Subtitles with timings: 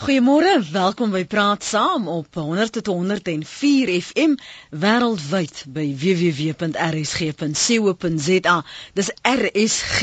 [0.00, 4.32] Goeiemôre, welkom by Praat Saam op 100.104 FM
[4.72, 6.54] wêreldwyd by www.rsg.co.za.
[8.96, 10.00] Dis RSG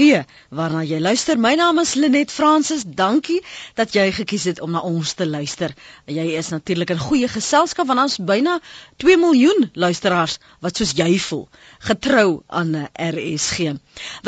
[0.59, 1.41] waarna jy luister.
[1.41, 2.85] My naam is Lenet Fransis.
[2.85, 3.41] Dankie
[3.73, 5.73] dat jy gekies het om na ons te luister.
[6.05, 8.61] Jy is natuurlik in goeie geselskap want ons byna
[9.01, 11.49] 2 miljoen luisteraars wat soos jy voel,
[11.89, 13.73] getrou aan RSG.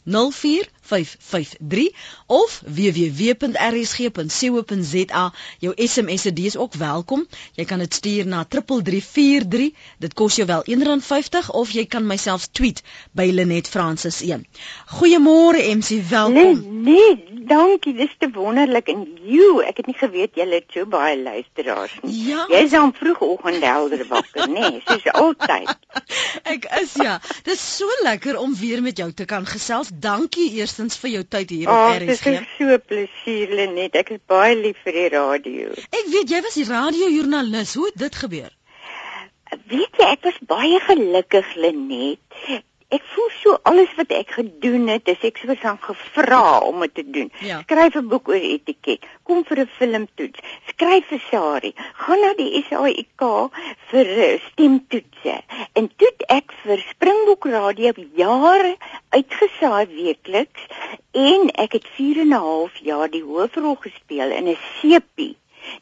[0.07, 3.33] 11 0553 of www.rsg.co.za.
[5.59, 7.27] Jou SMS se dis ook welkom.
[7.55, 9.71] Jy kan dit stuur na 3343.
[9.97, 14.45] Dit kos jou wel R1.50 of jy kan myself tweet by Lenet Francis 1.
[14.97, 16.33] Goeiemôre MC, welkom.
[16.33, 16.55] Nee,
[16.97, 17.93] nee, dankie.
[17.97, 22.15] Dis te wonderlik en you, ek het nie geweet jy het so baie luisteraars nie.
[22.31, 22.45] Ja.
[22.51, 24.63] Jy is aan vroegoggend helder wakker, nê?
[24.67, 25.73] Nee, soos altyd.
[26.53, 27.17] ek is ja.
[27.47, 29.89] Dis so lekker om weer met jou te kan gesels.
[29.93, 32.23] Dankie eers eerstens vir jou tyd hier oh, op RSG.
[32.23, 33.95] Dit is so plesier Lenet.
[33.97, 35.73] Ek is baie lief vir die radio.
[35.89, 37.73] Ek weet jy was die radiojoernalis.
[37.79, 38.51] Hoe het dit gebeur?
[39.71, 42.41] Weet jy, ek was baie gelukkig Lenet
[42.95, 46.93] ek voel so alles wat ek gedoen het, is ek soos aan gevra om dit
[46.95, 47.31] te doen.
[47.43, 47.59] Ja.
[47.65, 50.39] Skryf 'n boek oor etiket, kom vir 'n filmtoets,
[50.71, 53.23] skryf vir Sari, gaan na die SAIK
[53.91, 55.35] vir eh, stemtoetse.
[55.75, 58.77] En toe ek vir Springbok Radio jare
[59.09, 60.63] uitgesaai weekliks
[61.11, 65.35] en ek het 4 en 'n half jaar die hoofrol gespeel in 'n sepie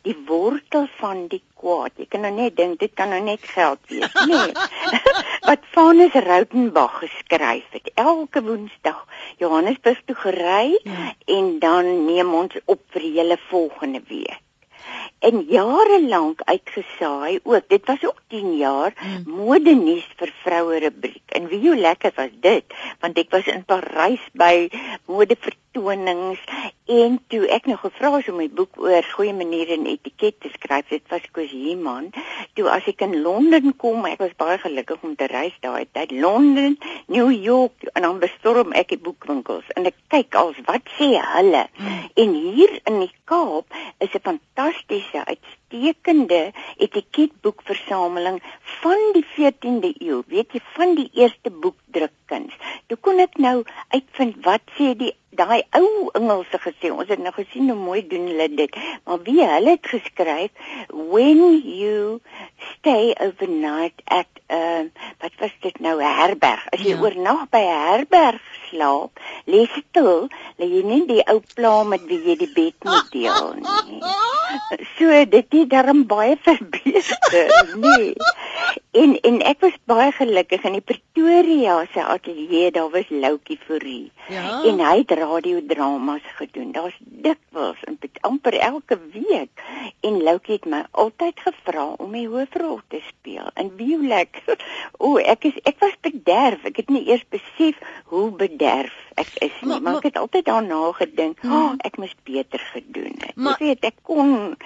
[0.08, 1.96] die wortel van die kwaad.
[1.98, 4.52] Jy kan nou net dink dit kan nou net geld wees, nee.
[5.50, 7.92] Wat Vanus Rautenbach geskryf het.
[7.96, 9.06] Elke Woensdag
[9.42, 11.12] Johannesburg toe gery ja.
[11.38, 14.42] en dan neem ons op vir die hele volgende week
[15.20, 19.24] en jare lank uitgesaai ook dit was ook 10 jaar hmm.
[19.26, 23.64] mode nuus vir vroue rubriek en wie hoe lekker was dit want ek was in
[23.66, 24.68] Parys by
[25.10, 25.38] mode
[25.76, 26.40] vertonings.
[26.86, 30.52] En toe ek nog gevra is om my boek oor goeie maniere en etiket te
[30.54, 32.12] skryf dit was Koos Heeman
[32.54, 36.14] toe as ek in Londen kom ek was baie gelukkig om te reis daai tyd.
[36.14, 36.78] Londen
[37.10, 39.66] New York en dan bestorm ek die boekwinkels.
[39.76, 41.66] En ek kyk als wat sê hulle?
[41.76, 42.06] Hmm.
[42.16, 46.54] en hier in die Kaap is 'n fantastiese uitstekende
[46.86, 48.40] etiketboekversameling
[48.82, 52.54] van die 14de eeu weet jy van die eerste boekdrukkuns
[52.88, 57.34] toe kon ek nou uitvind wat sê die daai ou Engelse gesê ons het nou
[57.36, 60.52] gesien hoe mooi doen hulle dit maar wie hulle het geskryf
[60.90, 62.20] when you
[62.72, 64.86] stay overnight at uh,
[65.20, 67.02] wat was dit nou 'n herberg as jy ja.
[67.02, 68.42] oornag by 'n herberg
[68.76, 70.28] slaap lees dit toe
[70.60, 74.14] lê jy nie die ou pla met wie jy die bed moet deel nie
[74.98, 78.14] so dit het darm baie verbeter nee
[79.02, 84.12] en en ek was baie gelukkig in die Pretoria se ateljee daar was Loukie Fourie
[84.32, 84.62] ja.
[84.70, 86.72] en hy het radiodramas gedoen.
[86.72, 89.64] Daar's dikwels en amper elke week
[90.00, 93.50] en Loukie het my altyd gevra om die hoofrol te speel.
[93.54, 94.56] En wie lekker.
[95.06, 96.64] O, ek is ek was bederf.
[96.66, 97.80] Ek het nie eers besef
[98.12, 98.65] hoe bederf
[99.16, 102.60] ek is nie, maar, maar ek het altyd daarna gedink, "Ag, oh, ek moes beter
[102.60, 104.58] gedoen het." Maar, jy weet, ek kon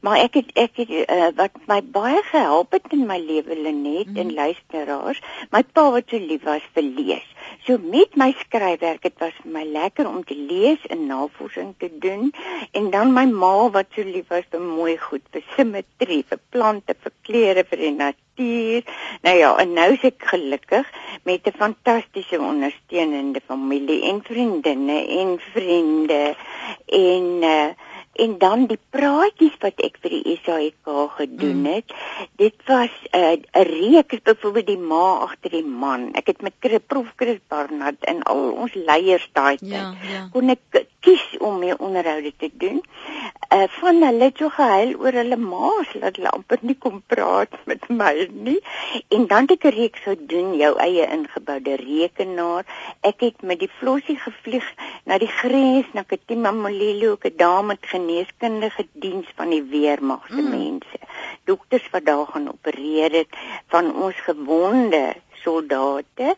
[0.00, 4.08] maar ek het ek het uh, wat my baie gehelp het in my lewe Lenet
[4.08, 4.16] mm.
[4.16, 5.20] en luisteraars,
[5.50, 7.26] my pa wat so lief was vir lees.
[7.66, 11.90] So met my skryfwerk, dit was vir my lekker om te lees en navorsing te
[12.00, 12.32] doen
[12.72, 16.96] en dan my ma wat so lief was vir mooi goed, vir simmetrie, vir plante,
[17.02, 18.24] vir kleure, vir die natuur.
[18.38, 20.86] Nou ja, en nou is ek gelukkig
[21.22, 26.36] met 'n fantastiese ondersteunende familie en vriendinne en vriende
[26.86, 27.70] en uh,
[28.18, 31.68] en dan die praatjies wat ek vir die SAIK gedoen mm.
[31.70, 31.92] het.
[31.92, 32.26] Mm.
[32.42, 36.08] Dit was eh, 'n uh, reeks byvoorbeeld die ma agter die man.
[36.18, 40.28] Ek het met Prof Chris Barnard en al ons leiers daai tyd ja, ja.
[40.32, 42.82] kon ek kies om mee onderhoude te doen.
[43.54, 47.54] Uh van hulle het so gehuil oor hulle ma's dat hulle amper nie kom praat
[47.70, 48.58] met my nie.
[49.08, 52.64] En dan het ek 'n reeks gedoen jou eie ingeboude rekenaar.
[53.00, 54.66] Ek het met die Flossie gevlieg
[55.04, 60.42] na die grens na Katima Molelo, 'n dame met geneeskundige diens van die weermag se
[60.42, 60.50] mm.
[60.50, 60.98] mense.
[61.44, 63.32] dokters wat daar gaan opereer het
[63.66, 66.36] van ons gewonde soldate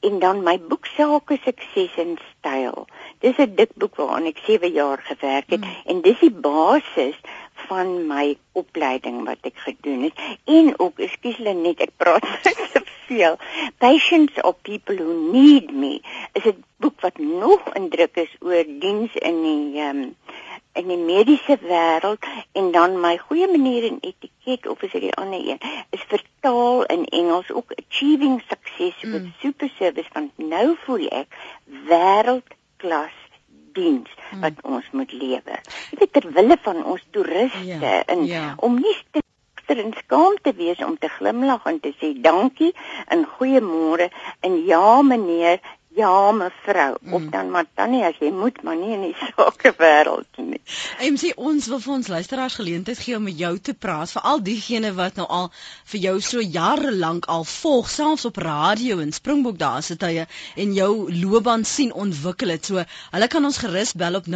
[0.00, 2.86] en dan my boek Sake Sukses en Styl.
[3.20, 5.76] Dis 'n dik boek waaraan ek 7 jaar gewerk het mm.
[5.84, 7.16] en dis die basis
[7.68, 13.36] van my opleiding wat ek gedoen het en ook ekskuus net ek praat te veel
[13.78, 16.00] patients of people who need me
[16.32, 20.02] is 'n boek wat nog indruk is oor diens in die um,
[20.72, 25.14] in die mediese wêreld en dan my goeie manier en etiket of is dit die
[25.14, 29.12] ander een is vertaal in Engels ook achieving success mm.
[29.12, 31.40] with super service van nou voel ek
[31.90, 33.16] wêreldklas
[33.72, 34.40] diens hmm.
[34.40, 35.58] wat ons moet lewe.
[35.90, 38.54] Dit is ter wille van ons toeriste ja, en ja.
[38.58, 39.22] om nie te
[39.70, 42.72] en skaam te wees om te glimlag en te sê dankie
[43.06, 44.08] en goeiemôre
[44.40, 45.60] en ja meneer
[46.00, 47.14] Ja mevrou, mm.
[47.16, 50.60] of dan maar tannie as jy moet maar nie in die sake wêreld nie.
[51.20, 54.90] Sê ons wil vir ons luisteraars geleentheid gee om met jou te praat, veral diegene
[54.96, 55.48] wat nou al
[55.92, 60.24] vir jou so jare lank al volg, selfs op radio en Springbok daar se tye
[60.56, 62.64] en jou loopbaan sien ontwikkel het.
[62.70, 64.34] So, hulle kan ons gerus bel op 0891104553.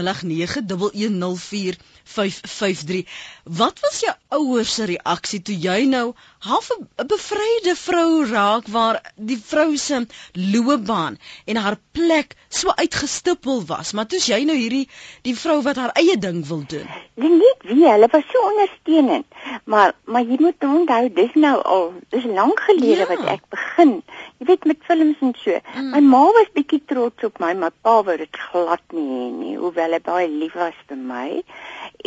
[3.45, 6.07] Wat was jou ouers se reaksie toe jy nou
[6.45, 13.63] half 'n bevryde vrou raak waar die vrou se loopbaan en haar plek so uitgestippel
[13.67, 14.87] was, maar toe's jy nou hierdie
[15.27, 16.89] die vrou wat haar eie ding wil doen.
[17.21, 19.27] Net wie, hulle was so ondersteunend.
[19.65, 23.09] Maar maar jy moet onthou, dis nou al dis lank gelede ja.
[23.13, 23.95] wat ek begin.
[24.39, 25.61] Jy weet met films en so.
[25.75, 25.91] Mm.
[25.95, 29.55] My ma was bietjie trots op my, my pa wou dit glad nie hê nie,
[29.61, 31.29] hoewel hy baie lief was vir my.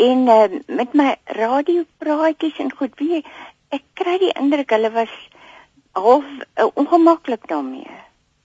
[0.09, 3.23] En uh, met my radiopraatjies en goed, wie
[3.75, 5.13] ek kry die indruk hulle was
[5.97, 7.99] half uh, ongemaklik daarmee.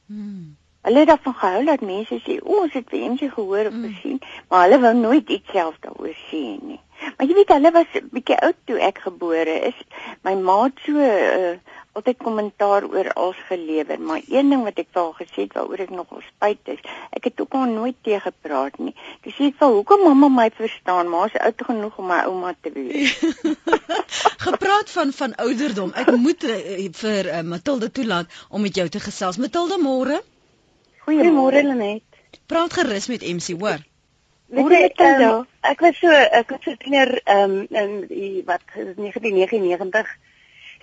[0.06, 0.56] Hmm.
[0.82, 3.84] Hulle het daarvan gehou dat mense sê, "O, ons het wense gehoor of mm.
[3.84, 4.46] gesien," mm.
[4.49, 6.81] maar hulle wou nooit iets self daaroor sê nie.
[7.17, 9.79] Maar jy weet, hulle was bietjie oud toe ek gebore is.
[10.26, 11.55] My ma het so uh,
[11.99, 15.82] altyd kommentaar oor alles gelewer, maar een ding wat ek vir haar gesê het waaroor
[15.84, 16.81] ek nogal spyt is,
[17.12, 18.94] ek het ook al nooit teë gepraat nie.
[19.26, 22.55] Dis sê vir hoekom mamma my verstaan, maar sy is oud genoeg om my ouma
[22.61, 23.14] te wees.
[24.46, 25.93] Gepraat van van ouderdom.
[25.94, 26.58] Ek moet uh,
[27.02, 29.40] vir uh, Matilda toelaat om met jou te gesels.
[29.43, 30.23] Matilda, môre?
[31.04, 31.62] Goeiemôre.
[31.62, 32.02] Lenet.
[32.46, 33.81] Praat gerus met MC, hoor.
[34.52, 40.10] Môre um, ek was so ek was so tiener um, in die wat 1999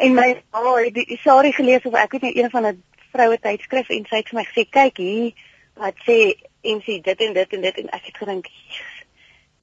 [0.01, 2.81] en my ma oh, het die storie gelees of ek weet nie een van 'n
[3.13, 5.37] vroue tydskrif en sy het vir my gesê kyk hier
[5.77, 6.17] wat sê
[6.65, 7.77] MC dit en dit en dit.
[7.77, 8.49] En ek het gedink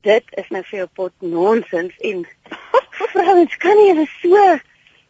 [0.07, 1.95] dit is nou vir 'n pot nonsens.
[1.99, 2.27] En
[3.13, 4.59] vrouens kan nie so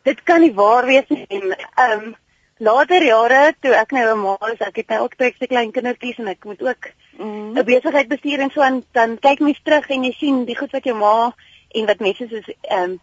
[0.08, 1.26] dit kan nie waar wees nie.
[1.28, 1.56] En
[1.90, 2.16] um
[2.58, 6.18] later jare toe ek nou 'n ma is, ek het nou ook twee klein kindertjies
[6.18, 7.58] en ek moet ook mm.
[7.58, 10.72] 'n besigheid bestuur en so aan dan kyk mens terug en jy sien die goed
[10.72, 11.34] wat jou ma
[11.70, 13.00] en wat mense soos ehm um,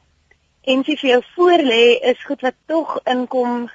[0.64, 3.70] en vir jou voor lê is goed wat tog inkom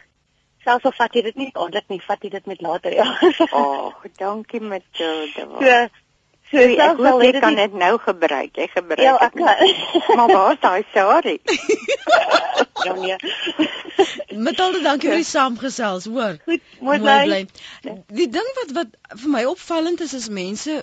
[0.64, 3.06] selfs al vat jy dit nie dadelik nie, vat jy dit met later ja.
[3.28, 5.14] Ag, oh, dankie jou.
[5.36, 5.88] So,
[6.50, 8.56] So ek wil jy kan dit nou gebruik.
[8.56, 9.04] Jy gebruik.
[9.04, 9.72] Ja, ek kan.
[10.16, 11.38] maar waar is daai sorry?
[12.86, 13.16] ja nee.
[14.46, 16.38] Matilda, dankie vir die saamgesels, hoor.
[16.48, 17.42] Goed, mooi bly.
[18.14, 20.78] Die ding wat wat vir my opvallend is is mense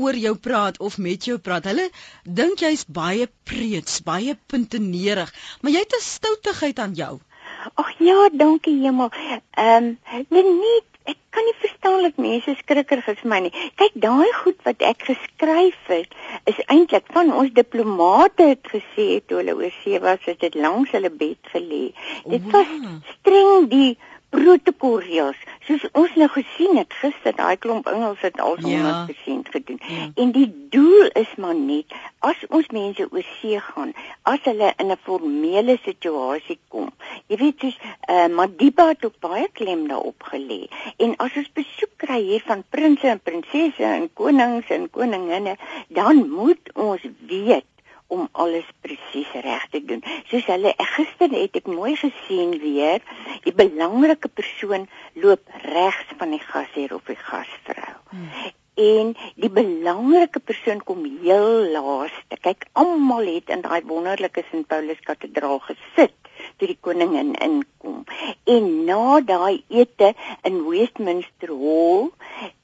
[0.00, 1.66] oor jou praat of met jou praat.
[1.70, 1.88] Hulle
[2.24, 7.18] dink jy's baie preets, baie puntenerig, maar jy het 'n stoutigheid aan jou.
[7.74, 9.10] Ag ja, dankie Hemel.
[9.50, 10.78] Ehm, um, nie
[11.10, 13.52] ek kan nie verstaan dat mense skrikker is vir my nie.
[13.80, 16.14] Kyk, daai goed wat ek geskryf het,
[16.50, 20.92] is eintlik van ons diplomate het gesê toe hulle oor see was, het dit langs
[20.96, 21.90] hulle bed gelê.
[22.30, 22.70] Dit was
[23.16, 23.96] streng die
[24.30, 25.38] protokolreëls
[25.70, 29.04] soos ons nou gesien het gister daai klomp Engels het al ja.
[29.06, 30.08] gesien gedoen ja.
[30.22, 31.94] en die doel is maar net
[32.26, 33.92] as ons mense oor see gaan
[34.32, 36.90] as hulle in 'n formele situasie kom
[37.28, 40.66] jy weet soos uh, Madiba het ook baie klem daarop gelê
[40.98, 45.56] en as ons besoek kry hier van prinses en prinsesse en konings en koninginne
[45.88, 47.69] dan moet ons weet
[48.10, 50.02] om alles presies reg te doen.
[50.30, 53.02] Soos hulle gister het ek mooi gesien weer,
[53.46, 57.94] die belangrike persoon loop regs van die gasheer of die gasvrou.
[58.10, 58.30] Hmm.
[58.80, 62.38] En die belangrike persoon kom heel laaste.
[62.40, 66.16] Kyk, almal het in daai wonderlike Sint Paulus kathedraal gesit
[66.58, 68.04] toe die koningin inkom.
[68.54, 70.14] En na daai ete
[70.48, 72.10] in Westminster Hall,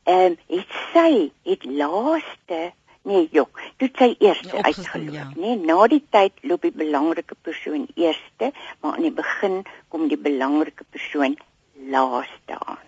[0.06, 1.10] ehm um, het sy
[1.50, 2.60] het laaste
[3.06, 5.28] Nee, jok, dit sy eerste uitgeloop, ja.
[5.38, 8.48] nee, na die tyd loop die belangrike persoon eerste,
[8.82, 9.60] maar aan die begin
[9.94, 11.36] kom die belangrike persoon
[11.92, 12.82] laaste aan.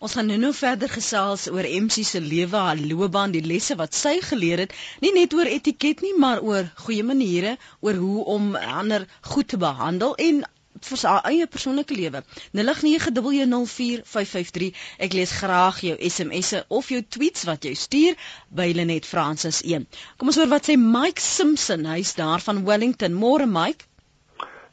[0.00, 4.14] Ons gaan nou-nou verder gesels oor MC se lewe, haar loopbaan, die lesse wat sy
[4.24, 9.04] geleer het, nie net oor etiket nie, maar oor goeie maniere, oor hoe om ander
[9.34, 10.44] goed te behandel en
[10.86, 12.20] vir sy eie persoonlike lewe.
[12.58, 14.70] 0891104553.
[15.06, 18.14] Ek lees graag jou SMS'e of jou tweets wat jy stuur
[18.48, 19.86] by Lenet Francis 1.
[20.16, 23.12] Kom ons hoor wat sê Mike Simpson, hy's daar van Wellington.
[23.14, 23.84] Môre Mike.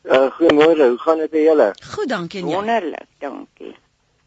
[0.08, 1.74] Uh, Goeiemôre, hoe gaan dit met julle?
[1.96, 2.44] Goed, dankie?
[2.46, 3.76] Wonderlik, dankie.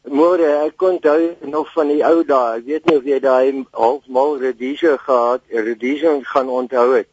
[0.08, 2.58] Môre, ek kon onthou nog van die ou dae.
[2.58, 7.08] Ek weet nie of jy daai halfmal redisie gehad, redisie gaan onthou het.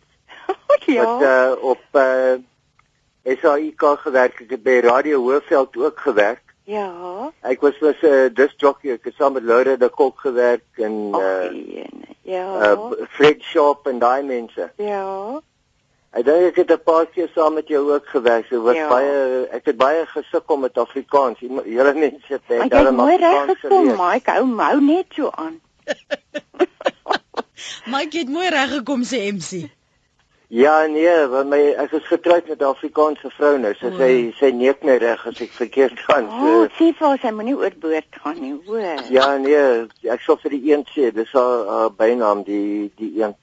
[0.97, 1.03] ja.
[1.03, 2.35] Wat uh, op uh,
[3.27, 6.43] SAIK gewerk, ek het by Radio Hoofveld ook gewerk.
[6.67, 7.31] Ja.
[7.47, 10.65] Ek was was 'n uh, disc jockey, ek het saam met Laura de Kok gewerk
[10.75, 11.51] en uh,
[12.21, 12.71] ja.
[12.71, 14.71] Uh, Fred Shop en daai mense.
[14.75, 15.41] Ja.
[16.11, 18.47] Ek dink ek het 'n paar keer saam met jou ook gewerk.
[18.47, 18.87] So wat ja.
[18.87, 21.39] baie ek het baie gesukkel met Afrikaans.
[21.39, 24.31] Julle mense het net hulle maar reg gekom, Mike.
[24.31, 25.61] Hou hou net so aan.
[27.93, 29.76] Mike het mooi reg gekom sê MC.
[30.47, 33.73] Ja nee, want my ek is getroud met 'n Afrikaanse vrou nou.
[33.75, 36.29] So sy sy neek my reg as ek verkeerd gaan.
[36.29, 36.51] So.
[36.51, 39.01] Oh, sê vir haar sy moenie oorboord gaan nie, hoor.
[39.11, 43.35] Ja nee, ek sou vir die een sê, dis haar uh, bynaam die die een.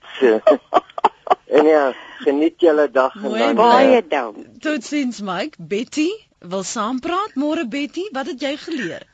[1.60, 1.92] en ja,
[2.24, 4.38] geniet julle dag en dan baie uh, dank.
[4.64, 6.08] Totsiens Mike, Betty
[6.40, 7.36] wil saampraat.
[7.36, 9.04] Môre Betty, wat het jy geleer?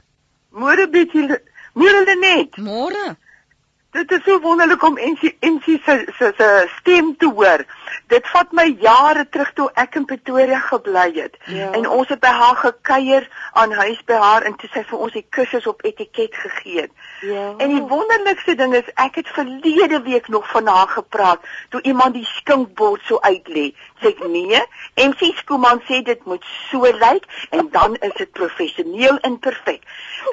[0.55, 1.27] Môre Betty,
[1.75, 2.55] môre Lenet.
[2.63, 3.17] Môre.
[3.91, 7.65] Dit is so wonderlik om MC MC se se se stem te hoor.
[8.07, 11.35] Dit vat my jare terug toe ek in Pretoria gebly het.
[11.51, 11.73] Ja.
[11.75, 13.27] En ons het by haar gekuier
[13.59, 16.93] aan huis by haar en toe sy vir ons die kursus op etiket gegee het.
[17.27, 17.49] Ja.
[17.59, 21.43] En die wonderlikste ding is ek het verlede week nog van haar gepraat
[21.75, 23.73] toe iemand die skinkbord so uitlê.
[23.99, 24.63] Sê ek nee,
[25.03, 29.83] MC Skooman sê dit moet so lyk en dan is dit professioneel en perfek.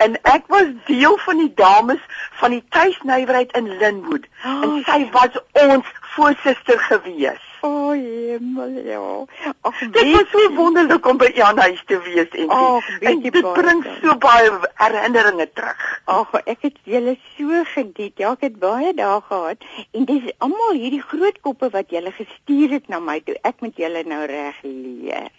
[0.06, 2.06] En ek was deel van die dames
[2.38, 5.86] van die tuisnywerheid in Linwood oh, en sy was ons
[6.16, 7.44] voorsitter gewees.
[7.62, 9.26] O, oh, hemel, ja.
[9.62, 13.82] Ag, dit was so wonderlik om by Jan huis te wees en oh, dit bring
[14.02, 14.52] so baie
[14.82, 15.88] herinneringe terug.
[16.06, 18.14] Ag, ek het julle so geniet.
[18.22, 22.78] Ja, ek het baie dae gehad en dis almal hierdie groot koppe wat julle gestuur
[22.78, 25.34] het na my toe ek met julle nou reg leer.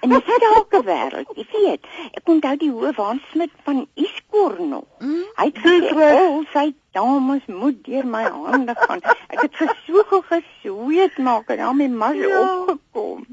[0.00, 1.30] En dit het ook gewêreld.
[1.34, 4.84] Jy weet, ek onthou die hoof Hans Smit van Iskor nog.
[4.98, 10.24] Mm, hy het gesê, "O, sy dames moet deur my hande gaan." Ek het gesoek
[10.28, 12.40] gesweet maak en dan my mas ja.
[12.40, 13.26] opgekom.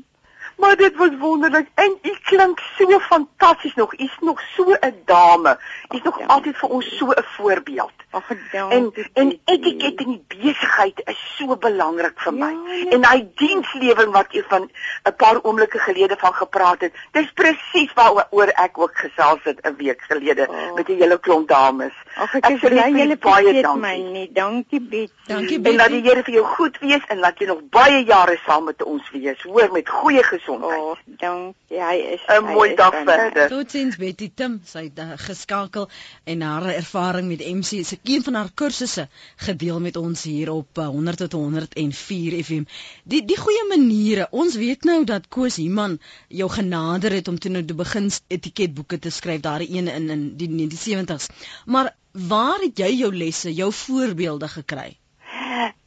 [0.57, 3.99] Maar dit was wonderlik en u klink so fantasties nog.
[3.99, 5.57] U's nog so 'n dame.
[5.95, 6.25] U's nog ja.
[6.25, 7.91] altyd vir ons so 'n voorbeeld.
[8.09, 12.51] Ag, en en etiket in die besigheid is so belangrik vir my.
[12.51, 12.89] Ja, ja.
[12.89, 14.69] En hy dienslewering wat jy van
[15.03, 19.75] 'n paar oomblikke gelede van gepraat het, dis presies waaroor ek ook gesels het 'n
[19.75, 20.73] week gelede oh.
[20.75, 21.93] met 'n hele klomp dames.
[22.15, 24.03] Ag, ek sê julle baie dankie.
[24.11, 25.11] My, dankie Piet.
[25.25, 25.67] Dankie Piet.
[25.67, 28.63] En laat die Here vir jou goed wees en laat jy nog baie jare saam
[28.63, 29.41] met ons wees.
[29.41, 30.44] Hoor met goeie gesondheid.
[30.47, 31.79] Oh, dankie.
[31.81, 33.47] Hy is 'n mooi dag verder.
[33.49, 35.89] Totsiens Betty Tim, sy het uh, geskakel
[36.23, 40.77] en haar ervaring met MC se een van haar kursusse gedeel met ons hier op
[40.77, 42.63] 100 tot 104 FM.
[43.03, 44.27] Die die goeie maniere.
[44.31, 48.99] Ons weet nou dat Koos Himan jou genader het om toe nou te begin etiketboeke
[48.99, 51.29] te skryf daar een in in die 1970s.
[51.65, 54.97] Maar waar het jy jou lesse, jou voorbeelde gekry?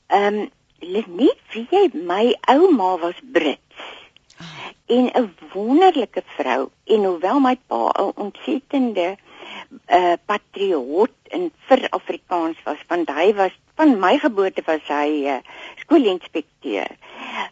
[0.06, 0.50] Ehm um,
[0.80, 3.67] nie wie jy my ouma was Brits.
[4.87, 9.16] En 'n wonderlike vrou en hoewel my pa 'n ontsettende
[9.87, 15.38] uh, patriot in vir Afrikaans was want hy was van my geboorte was hy uh,
[15.85, 16.97] skoolinspekteur.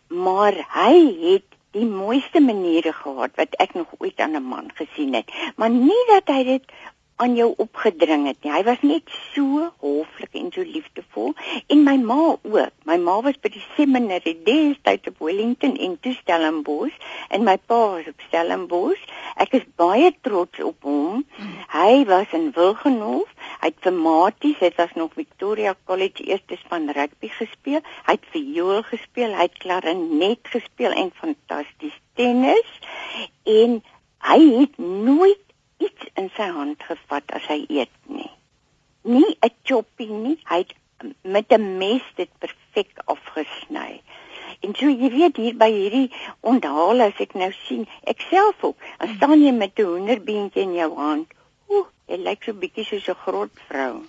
[0.09, 5.15] Maar hy het die mooiste maniere gehad wat ek nog ooit aan 'n man gesien
[5.15, 5.31] het.
[5.57, 6.65] Maar nie dat hy dit
[7.17, 8.53] aan jou opgedring het nie.
[8.53, 11.33] Hy was net so hoflik en so liefdevol
[11.73, 12.75] en my ma ook.
[12.89, 16.97] My ma was by die seminary destyds op Wellington en toe Stellenbosch
[17.33, 19.03] en my pa was op Stellenbosch.
[19.41, 21.25] Ek is baie trots op hom.
[21.73, 23.33] Hy was in Wilgenhof.
[23.61, 27.81] Hy het vir Maties, dit was nog Victoria College eerstes van rugby gespeel.
[28.07, 32.79] Hy het viool gespeel, hy het klarinet gespeel en fantasties tennis
[33.45, 33.81] en
[34.27, 35.46] hy het nooit
[35.87, 38.31] iets in sy hand gevat as hy eet nie.
[39.03, 40.75] Nie 'n choppie nie, hy het
[41.23, 44.03] met 'n mes dit perfek afgesny.
[44.61, 48.79] En so jy weet hier by hierdie onthaal as ek nou sien, ek self ook,
[48.99, 51.29] dan staan jy met 'n hoenderbeentjie in jou hand.
[51.69, 53.95] Ooh, jy lyk so bietjie soos 'n groot vrou.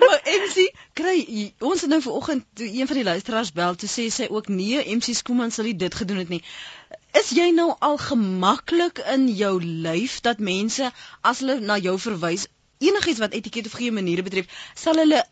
[0.00, 4.26] maar MC kry ons het nou vanoggend een van die luisteraars bel toe sê sy
[4.30, 6.42] ook nee MC Skooman sal dit gedoen het nie
[7.20, 10.90] is jy nou al gemaklik in jou lyf dat mense
[11.22, 12.46] as hulle na jou verwys
[12.78, 15.22] enigiets wat etiket of gee maniere betref, sal hulle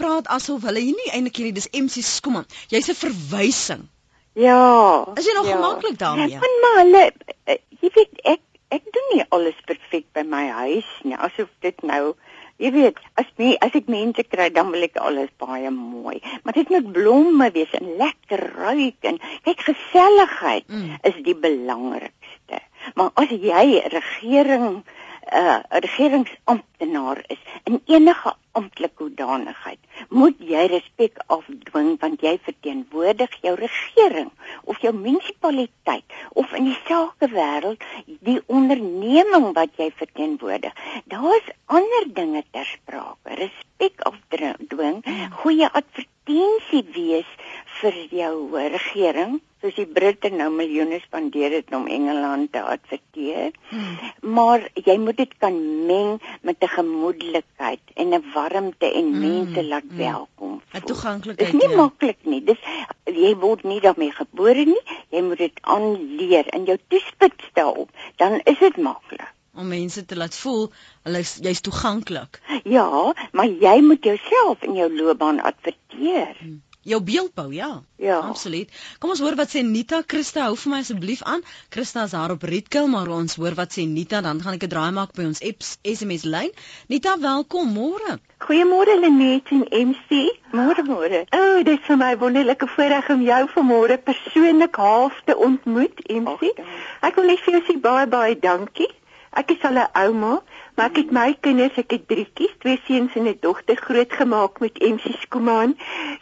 [0.00, 2.46] praat asof hulle nie eintlik hierdie dis MC Skuman.
[2.72, 3.88] Jy's 'n verwysing.
[4.32, 5.06] Ja.
[5.14, 5.56] Is jy nog ja.
[5.56, 6.28] gemaklik daarmee?
[6.28, 7.12] Ja, maar hulle
[7.44, 11.16] eh, jy weet ek ek doen nie alles perfek by my huis nie.
[11.16, 12.14] Asof dit nou
[12.58, 16.18] Jy weet, as my as ek mense kry, dan wil ek alles baie mooi.
[16.42, 20.96] Maar dit moet blomme wees en lekker ruik en kyk geselligheid mm.
[21.06, 22.62] is die belangrikste.
[22.98, 24.82] Maar as jy regering
[25.28, 33.34] 'n uh, regeringsamptenaar is in enige amptelike hoedanigheid, moet jy respek afdwing want jy verteenwoordig
[33.42, 34.30] jou regering
[34.64, 37.84] of jou munisipaliteit of in die sakewêreld
[38.30, 40.72] die onderneming wat jy verteenwoordig.
[41.12, 43.36] Daar's ander dinge ter sprake.
[43.42, 45.04] Respek afdwing,
[45.42, 47.36] goeie advertensie wees
[47.80, 53.50] vir jou regering soos die Britte nou miljoene spandeer het om Engeland te adverteer.
[53.70, 53.96] Hmm.
[54.34, 59.20] Maar jy moet dit kan meng met 'n gemoedelikheid en 'n warmte en hmm.
[59.20, 59.96] mense laat hmm.
[59.96, 60.60] welkom.
[60.72, 61.38] 'n Toeganklikheid.
[61.38, 61.82] Dit is nie ja.
[61.82, 62.44] maklik nie.
[62.44, 62.60] Dis
[63.04, 64.84] jy word nie daarmee gebore nie.
[65.10, 67.90] Jy moet dit aanleer in jou toespits daarop.
[68.16, 70.68] Dan is dit maklik om mense te laat voel
[71.02, 72.38] hulle jy's toeganklik.
[72.64, 76.36] Ja, maar jy moet jouself in jou loopbaan adverteer.
[76.38, 76.62] Hmm.
[76.88, 77.82] Jou beeldbou, ja.
[78.00, 78.18] Ja.
[78.24, 78.70] Absoluut.
[79.02, 81.42] Kom ons hoor wat sê Nita Christa, hou vir my asseblief aan.
[81.74, 84.72] Christa is daar op Rietkel, maar ons hoor wat sê Nita, dan gaan ek 'n
[84.72, 86.50] draai maak by ons apps SMS lyn.
[86.88, 88.18] Nita, welkom môre.
[88.46, 90.32] Goeiemôre Lenet en MC.
[90.52, 91.26] Môre môre.
[91.28, 95.96] O, oh, dit is vir my wonderlike voorreg om jou vanmôre persoonlik half te ontmoet,
[96.08, 96.54] MC.
[96.54, 96.64] Och,
[97.02, 98.88] ek wil net vir jou sê baie baie dankie.
[99.30, 100.42] Ek is al 'n ouma.
[100.74, 104.60] Maar ek het my kinders, ek het drie kies, twee seuns en 'n dogter grootgemaak
[104.60, 105.76] met MC Skuman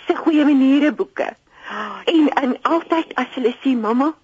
[0.07, 1.29] se goeie maniere boeke.
[1.71, 4.15] Oh, en en altyd as hulle sê mamma,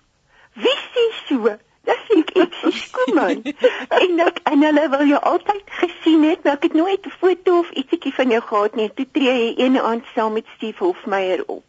[0.52, 1.56] wie sê so?
[1.84, 3.42] Dis ek MC Skuman.
[4.02, 7.58] en ek en hulle wil jou altyd gesien het, maar ek het nooit 'n foto
[7.58, 8.90] of ietsiekie van jou gehad nie.
[8.94, 11.64] Toe tree jy een aand saam met Steve Hofmeyer op.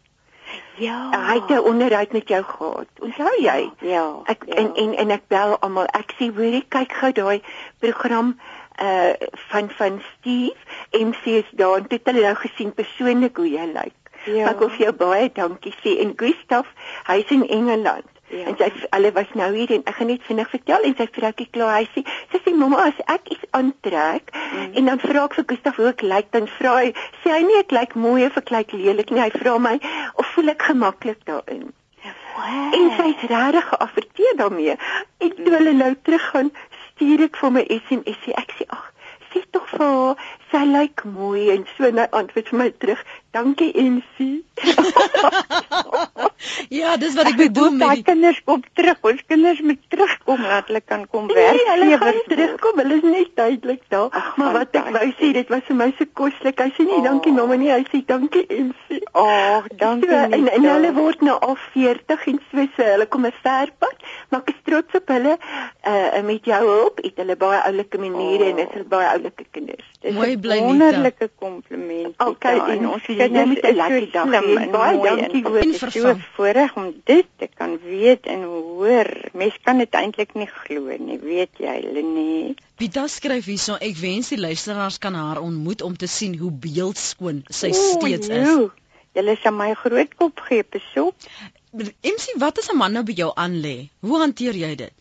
[0.76, 1.10] Ja.
[1.10, 2.86] Hy het 'n onderhoud met jou gehad.
[2.98, 3.70] Onthou jy?
[3.80, 4.20] Ja.
[4.24, 4.54] Ek ja.
[4.54, 5.86] en en en ek bel almal.
[5.86, 7.42] Ek sê hoorie, kyk gou daai
[7.78, 8.38] program
[8.82, 9.12] uh
[9.50, 10.58] van van Steve
[10.90, 13.94] MC is daar en het hulle nou gesien persoonlik hoe jy lyk.
[14.24, 14.48] Ja.
[14.48, 16.66] Ek wil vir jou baie dankie sê en Gustaf,
[17.06, 18.08] hy's in Engeland.
[18.34, 18.46] Ja.
[18.50, 21.46] En sy hulle was nou hier en ek gaan net vinnig vertel en sy vroukie
[21.54, 24.72] klaar hy sê sy sê mamma as ek iets aantrek mm.
[24.80, 26.90] en dan vra ek vir Gustaf hoe ek lyk dan vra hy
[27.22, 29.76] sê hy nie ek lyk mooi of ek lyk lelik nie hy vra my
[30.18, 31.70] of voel ek gemaklik daarin.
[32.34, 32.74] Wow.
[32.74, 34.74] En sy het regtig geaffekteer daarmee.
[35.22, 36.50] Ek toe hulle nou terug gaan
[36.88, 38.26] stuur ek vir my SMS.
[38.34, 38.88] Ek sê ag,
[39.30, 40.16] sê tog vir haar,
[40.54, 43.00] sy lyk mooi en so net antwoord vir my terug.
[43.34, 44.44] Dankie Ensie.
[46.78, 49.00] ja, dis wat ek bedoel met die kinders kom terug.
[49.10, 51.58] Ons kinders moet terugkom laat hulle kan kom nee, werk.
[51.58, 52.78] Nee, hulle gaan terugkom.
[52.78, 54.14] Hulle is nie duidelik daar.
[54.14, 56.62] Ach, maar wat ek wou sê, dit was vir my so koslik.
[56.62, 57.06] Hy sê nie oh.
[57.08, 59.02] dankie mamma nie, hy sê dankie Ensie.
[59.10, 60.12] Ag, dankie.
[60.12, 62.88] So, en en hulle word nou al 40 en so so.
[62.92, 65.34] Hulle kom 'n ver pad, maar ek is trots op hulle.
[65.82, 68.54] Uh met jou hulp het hulle baie oulike maniere oh.
[68.54, 69.63] en is hulle baie oulike kinders.
[69.66, 72.14] Dis 'n wonderlike kompliment.
[72.18, 74.70] Okay, en ons jy moet 'n lekker dag hê.
[74.70, 75.60] Baie dankie hoor.
[75.60, 79.10] Dit is so voorreg om dit te kan weet en hoor.
[79.32, 82.54] Mens kan dit eintlik nie glo nie, weet jy, Lenie.
[82.76, 87.44] Pita skryf hierso, ek wens die luisteraars kan haar ontmoet om te sien hoe beeldskoon
[87.48, 88.48] sy Oe, steeds is.
[89.14, 91.14] Julle is aan my groot kop gee besop.
[91.74, 93.88] MC, wat as 'n man nou by jou aanlê?
[94.00, 94.92] Hoe hanteer jy dit?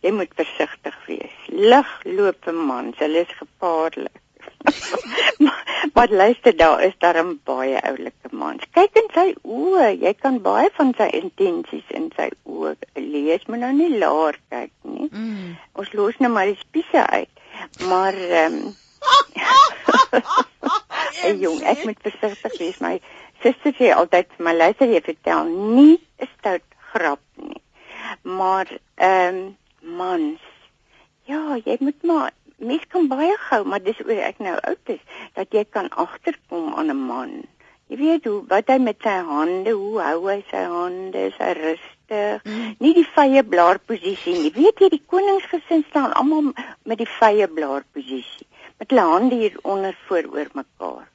[0.00, 1.36] Jy moet versigtig wees.
[1.46, 4.20] Liglope mans, hulle is gevaarlik.
[5.94, 8.62] maar luister daar is daar 'n baie oulike mans.
[8.72, 13.58] Kyk in sy oë, jy kan baie van sy intensies in sy oë lees, maar
[13.58, 15.08] nou nie laer kyk nie.
[15.12, 15.56] Mm.
[15.72, 17.28] Ons los nou maar die spiese uit.
[17.88, 18.76] Maar ehm um,
[21.20, 22.78] Hey jong, ek moet versigtig wees.
[22.80, 23.00] My
[23.42, 27.62] suster sê altyd vir my luister jy vertel nie 'n stout grap nie.
[28.22, 30.40] Maar ehm um, mans
[31.30, 35.00] Ja, jy moet maar mens kan baie gou, maar dis oor ek nou oud is,
[35.38, 37.30] dat jy kan agterkom aan 'n man.
[37.90, 41.52] Jy weet hoe wat hy met sy hande, hoe hou hy sy hande, is hy
[41.58, 42.44] rustig.
[42.44, 42.74] Mm.
[42.78, 44.52] Nie die vye blaar posisie nie.
[44.54, 46.52] Weet jy die koningsgesin staan almal
[46.84, 48.46] met die vye blaar posisie
[48.78, 51.08] met hulle hande hier onder vooroor mekaar.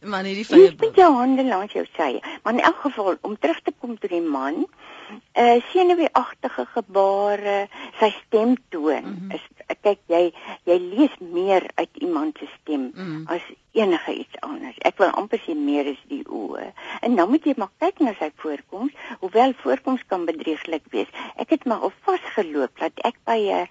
[0.00, 0.88] Maar nie die vye blaar.
[0.88, 2.20] Met jou hande langs jou sye.
[2.42, 4.66] Maar in elk geval om terug te kom tot die man,
[5.34, 9.30] uh senuweeagtige gebare, sy stemtoon mm -hmm.
[9.36, 9.44] is
[9.82, 10.22] kyk jy
[10.68, 13.24] jy lees meer uit iemand se stem mm.
[13.32, 14.76] as enige iets anders.
[14.84, 16.68] Ek wil amper sê meer is die oë.
[17.06, 21.08] En dan moet jy maar kyk na sy voorkoms, hoewel voorkoms kan bedrieglik wees.
[21.40, 23.66] Ek het maar al vasgeloop dat ek by 'n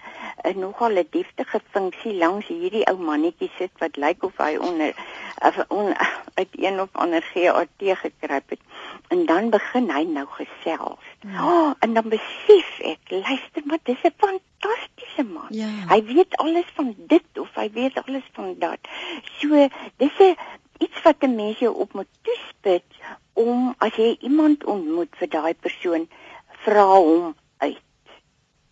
[0.50, 4.94] 'n nogal 'n deftige funksie langs hierdie ou mannetjie sit wat lyk of hy onder
[5.42, 5.94] of on,
[6.40, 8.60] uit een of ander GAT gekruip het.
[9.08, 11.11] En dan begin hy nou gesels.
[11.26, 15.46] Oh, en dan besef ek, luister maar, dis 'n fantastiese man.
[15.50, 15.70] Ja.
[15.88, 18.78] Hy weet alles van dit of hy weet alles van dat.
[19.38, 20.36] So dis 'n
[20.78, 22.84] iets wat 'n mens jou op moet toespit
[23.32, 26.08] om as jy iemand ontmoet vir daai persoon
[26.64, 27.82] vra hom uit.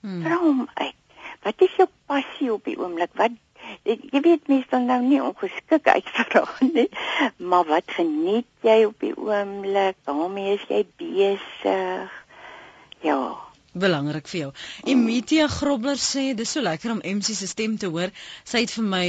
[0.01, 0.23] Hmm.
[0.23, 0.95] Vra hom uit.
[1.43, 3.11] Wat is jou passie op die oomblik?
[3.15, 3.31] Wat
[3.83, 6.89] jy weet mens dan nou nie ongeskik uitvra nie,
[7.37, 9.97] maar wat geniet jy op die oomblik?
[10.05, 12.20] Waarmee is jy besig?
[13.05, 13.21] Ja
[13.73, 14.51] belangrik vir jou.
[14.93, 18.11] Emitia Grobler sê dis so lekker om MC se stem te hoor.
[18.45, 19.07] Sy het vir my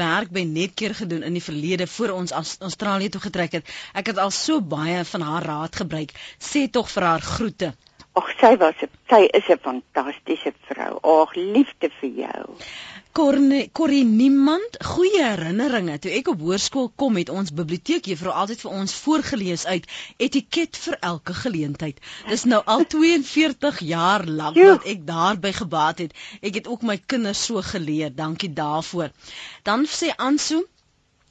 [0.00, 3.72] werk by Netkeer gedoen in die verlede voor ons Australië toe getrek het.
[3.94, 6.12] Ek het al so baie van haar raad gebruik.
[6.38, 7.72] Sê tog vir haar groete.
[8.20, 10.98] Ag sy was 'n sy is 'n fantastiese vrou.
[11.12, 12.42] Ag liefde vir jou.
[13.12, 18.94] Corrie niemand goeie herinneringe toe ek op hoërskool kom het ons biblioteekjuffrou altyd vir ons
[19.04, 19.88] voorgeles uit
[20.26, 22.00] etiket vir elke geleentheid.
[22.28, 26.16] Dis nou al 42 jaar lank wat ek daarby gebaat het.
[26.40, 28.12] Ek het ook my kinders so geleer.
[28.14, 29.12] Dankie daarvoor.
[29.62, 30.64] Dan sê Anso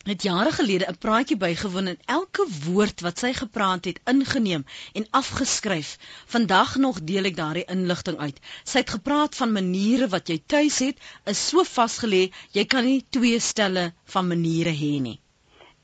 [0.03, 5.07] het jare gelede 'n praatjie bygewoon en elke woord wat sy gepraat het ingeneem en
[5.09, 5.97] afgeskryf.
[6.25, 8.39] Vandag nog deel ek daardie inligting uit.
[8.63, 13.05] Sy het gepraat van maniere wat jy tuis het is so vasgelê, jy kan nie
[13.09, 15.19] twee stelle van maniere hê nie.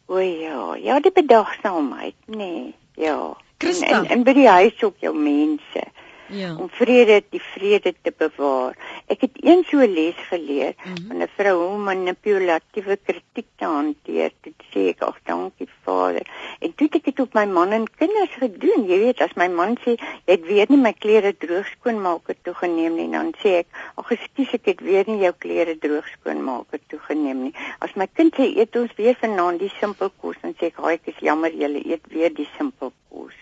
[0.05, 2.73] O ja, ja die bedagsaamheid, nee.
[2.95, 3.37] Ja.
[3.57, 3.85] Christa.
[3.85, 5.83] En, en, en by die huis ook jou mense
[6.29, 6.55] ja.
[6.55, 8.75] om vrede die vrede te bewaar.
[9.07, 11.07] Ek het een so les geleer mm -hmm.
[11.07, 14.31] van 'n vrou hoe manipulatiewe kritiek te hanteer.
[14.41, 16.27] Dit sê ek ag dankie Vader.
[16.59, 18.85] En toe het ek dit op my man en kinders gedoen.
[18.85, 22.53] Jy weet as my man sê ek weet nie my klere droog skoonmaak het toe
[22.53, 26.71] geneem nie, dan sê ek ag ekskuus ek het weer nie jou klere droog skoonmaak
[26.71, 27.53] het toe geneem nie.
[27.79, 30.93] As my kind sê eet ons weer vanaand die simpel kos, dan sê ek haai
[30.93, 33.33] ek is jammer jy eet weer die simpel kos.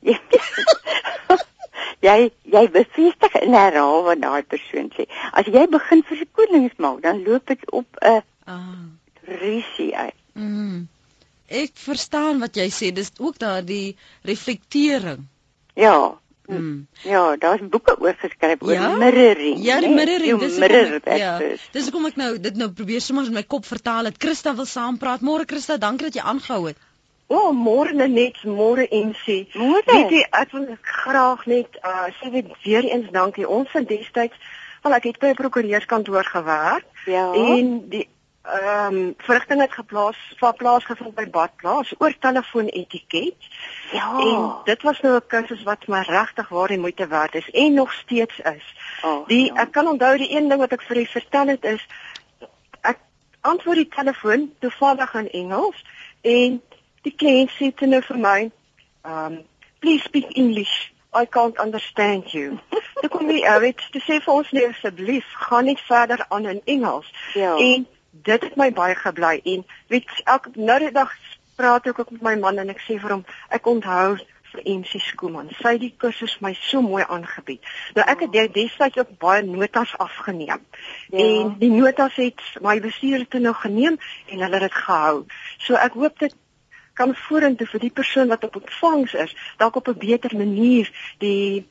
[2.04, 5.06] jy jy bevestig en herhaal wat daai persoon sê.
[5.32, 8.86] As jy begin verskonings maak, dan loop dit op 'n ah.
[9.42, 10.16] risie uit.
[10.32, 10.88] Mm.
[11.50, 12.92] Ek verstaan wat jy sê.
[12.94, 15.26] Dis ook daardie reflektering.
[15.74, 16.18] Ja.
[16.50, 16.86] Mm.
[17.02, 18.96] Ja, daar's boeke oor geskryf oor ja?
[18.96, 19.58] mirroring.
[19.62, 21.38] Ja, die mirroring, dis mirror ja.
[21.72, 24.18] Dis hoekom ek nou dit nou probeer sommer in my kop vertaal het.
[24.18, 25.22] Christa wil saampraat.
[25.26, 26.78] Môre Christa, dankie dat jy aangehou het.
[27.30, 29.46] O, oh, môre net, môre MC.
[29.54, 29.86] Môre.
[29.86, 33.46] Weet jy, ek wil graag net uh sê weer eens dankie.
[33.46, 34.34] Ons het destyds,
[34.82, 36.88] wel ek het by 'n prokureurskantoor gewerk.
[37.06, 37.30] Ja.
[37.30, 38.08] En die
[38.42, 43.36] ehm um, verrigting het geplaas, van plaasgevind by Badplaas oor telefoon etiket.
[43.92, 44.18] Ja.
[44.18, 47.74] En dit was nou 'n kursus wat my regtig waar die moeite werd is en
[47.74, 48.74] nog steeds is.
[49.02, 49.62] Oh, die ja.
[49.62, 51.86] ek kan onthou die een ding wat ek vir u vertel het is
[52.80, 52.98] ek
[53.40, 55.84] antwoord die telefoon toevallig in Engels
[56.20, 56.62] en
[57.06, 58.38] die kliënt sê toe nou vir my,
[59.04, 59.38] um,
[59.80, 60.92] please speak English.
[61.12, 62.58] I can't understand you.
[63.02, 66.60] Ek kom nie uit te sê vir ons net asseblief, gaan net verder aan in
[66.70, 67.08] Engels.
[67.34, 67.56] Ja.
[67.58, 71.10] En dit het my baie gebly en weet elke nou die dag
[71.58, 75.00] praat ek ook met my man en ek sê vir hom, ek onthou vir MC
[75.02, 75.50] Skooman.
[75.58, 77.66] Sy het die kursus my so mooi aangebied.
[77.96, 80.62] Nou ek het destyds ook baie notas afgeneem.
[81.10, 81.24] Ja.
[81.24, 85.24] En die notas het my bestuur toe nou geneem en hulle het dit gehou.
[85.66, 86.36] So ek hoop dit
[86.94, 91.66] kan vorentoe vir die persoon wat op ontvangs is, dalk op 'n beter manier die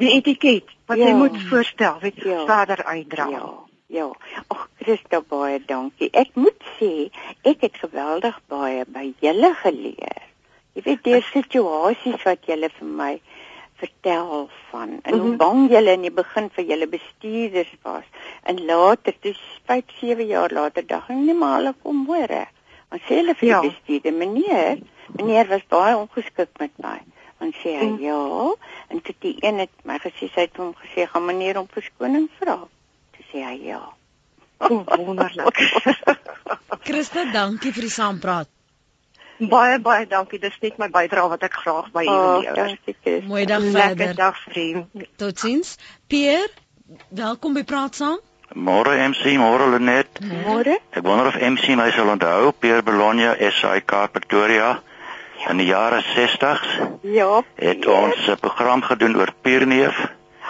[0.00, 1.08] die etiket wat ja.
[1.08, 2.44] jy moet voorstel, weet jy, ja.
[2.46, 3.28] verder uitdra.
[3.28, 3.48] Ja.
[3.86, 4.06] Ja.
[4.48, 6.08] Ag, Christa baie dankie.
[6.12, 7.10] Ek moet sê,
[7.42, 10.22] ek het geweldig baie by julle geleer.
[10.74, 13.12] Jy weet die situasies wat julle vir my
[13.80, 15.36] vertel van en hoe mhm.
[15.40, 18.06] bang julle in die begin vir julle bestuurders was
[18.52, 22.44] en later, dis 5, 7 jaar later, dag nie maar hulle kom hoor hè.
[22.90, 23.60] Want sê hulle vir ja.
[23.62, 24.82] die bestuurder, meneer,
[25.14, 26.98] meneer was baie ongeskik met my.
[27.40, 28.00] Want sê hy, mm.
[28.04, 28.20] ja,
[28.92, 32.26] en toe die een het my gesê sy het hom gesê gaan meneer om verskoning
[32.40, 32.58] vra.
[33.16, 33.80] Toe sê hy ja.
[34.60, 35.62] Oh, wonderlik.
[36.86, 38.50] Christa, dankie vir die saampraat.
[39.48, 40.40] Baie baie dankie.
[40.42, 43.22] Dis net my bydrae wat ek graag by julle oh, lewer.
[43.30, 44.02] Mooi dag Lekker verder.
[44.02, 45.06] Lekker dag vriend.
[45.22, 45.76] Totsiens.
[46.12, 46.50] Pierre,
[47.08, 48.20] welkom by Praat saam.
[48.54, 50.20] Môre MC, môre Lenet.
[50.20, 50.80] Môre.
[50.90, 54.80] Ek wonder of MC my sal onthou, Pierre Bologna, SAK Pretoria
[55.48, 57.00] in die jare 60s.
[57.02, 57.42] Ja.
[57.56, 59.96] Het ons 'n program gedoen oor pierneef.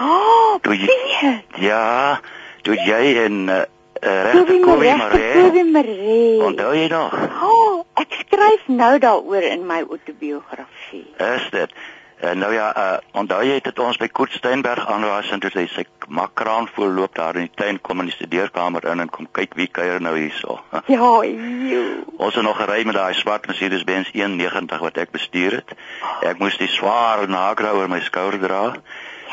[0.01, 2.21] Oh, toe jy, Ja,
[2.63, 3.63] Toe jy en uh,
[4.01, 6.41] regter Corrie Marie.
[6.45, 7.15] Onthou jy nog?
[7.41, 11.07] Oh, ek skryf nou daaroor in my autobiografie.
[11.17, 11.73] Is dit?
[12.21, 15.63] Uh, nou ja, uh, onthou jy het ons by Kurt Steinberg aanwas en toe sy
[15.73, 19.57] sy makraan voorloop daar in die tuin kom in die studeerkamer in en kom kyk
[19.57, 20.59] wie kuier nou hierso.
[20.95, 21.09] ja,
[21.71, 21.87] joe.
[22.19, 25.73] Ons het nog gery met daai swart Mercedes Benz 190 wat ek bestuur het.
[26.29, 28.65] Ek moes die swaar nagrou oor my skouer dra.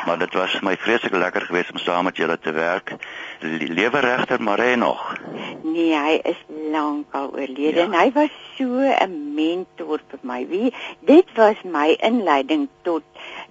[0.06, 2.96] Maar dit was my vreeslik lekker geweest om saam met julle te werk.
[3.40, 5.16] Lewe regter Maree nog.
[5.64, 7.86] Nee, hy is lankal oorlede ja.
[7.86, 10.48] en hy was so 'n mentor vir my.
[10.48, 13.04] Wie dit was my inleiding tot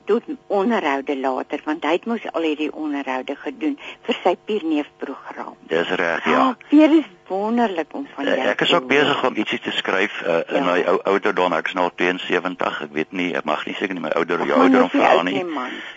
[0.04, 5.54] tot onderhoude later want hy het mos al hierdie onderhoude gedoen vir sy Pierneef program.
[5.60, 6.40] Dis reg, ja.
[6.48, 8.36] Ah, Pier is wonderlik om van jou.
[8.36, 10.70] Uh, ek is ook besig om ietsie te skryf uh, in ja.
[10.70, 11.54] my ou ouderdom.
[11.56, 12.80] Ek is nou 72.
[12.86, 15.42] Ek weet nie, ek mag nie seker nie my ouder jou ouderdom vra nie.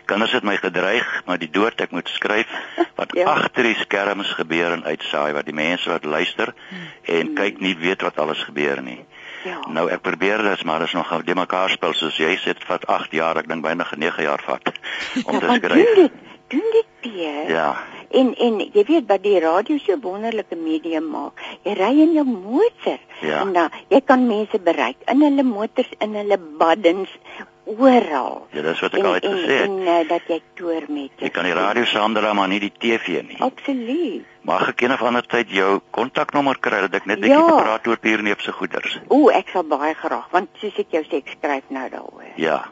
[0.09, 2.51] Kinders het my gedreig met die dood ek moet skryf
[2.97, 3.27] wat ja.
[3.35, 6.53] agter die skerms gebeur en uitsaai wat die mense wat luister
[7.03, 7.35] en hmm.
[7.37, 8.99] kyk nie weet wat alles gebeur nie.
[9.47, 9.59] Ja.
[9.71, 12.85] Nou ek probeer dit maar is nog de mekaar spel soos jy sê dit vat
[12.85, 14.73] 8 jaar, ek dink byna 9 jaar vat
[15.29, 15.95] om ja, te skryf.
[15.95, 16.19] Doen dit,
[16.55, 17.47] doen dit Pierre.
[17.53, 17.69] Ja.
[18.11, 21.41] En en jy weet wat die radio so wonderlike medium maak.
[21.63, 23.41] Jy ry in jou motor ja.
[23.41, 27.13] en dan jy kan mense bereik in hulle motors, in hulle baddens
[27.77, 28.47] oral.
[28.55, 29.59] Ja, dis wat ek al het gesê.
[29.65, 31.13] En, en uh, dat jy toer met.
[31.21, 33.37] Jy kan die radio saamdra maar nie die TV nie.
[33.45, 34.25] Absoluut.
[34.49, 37.61] Mag ek een of ander tyd jou kontaknommer kry dat ek net 'n bietjie ja.
[37.61, 38.97] praat oor pierneepse goeders?
[39.13, 42.33] Ooh, ek sal baie graag want soos ek jou sê ek skryf nou daaroor.
[42.37, 42.65] Ja.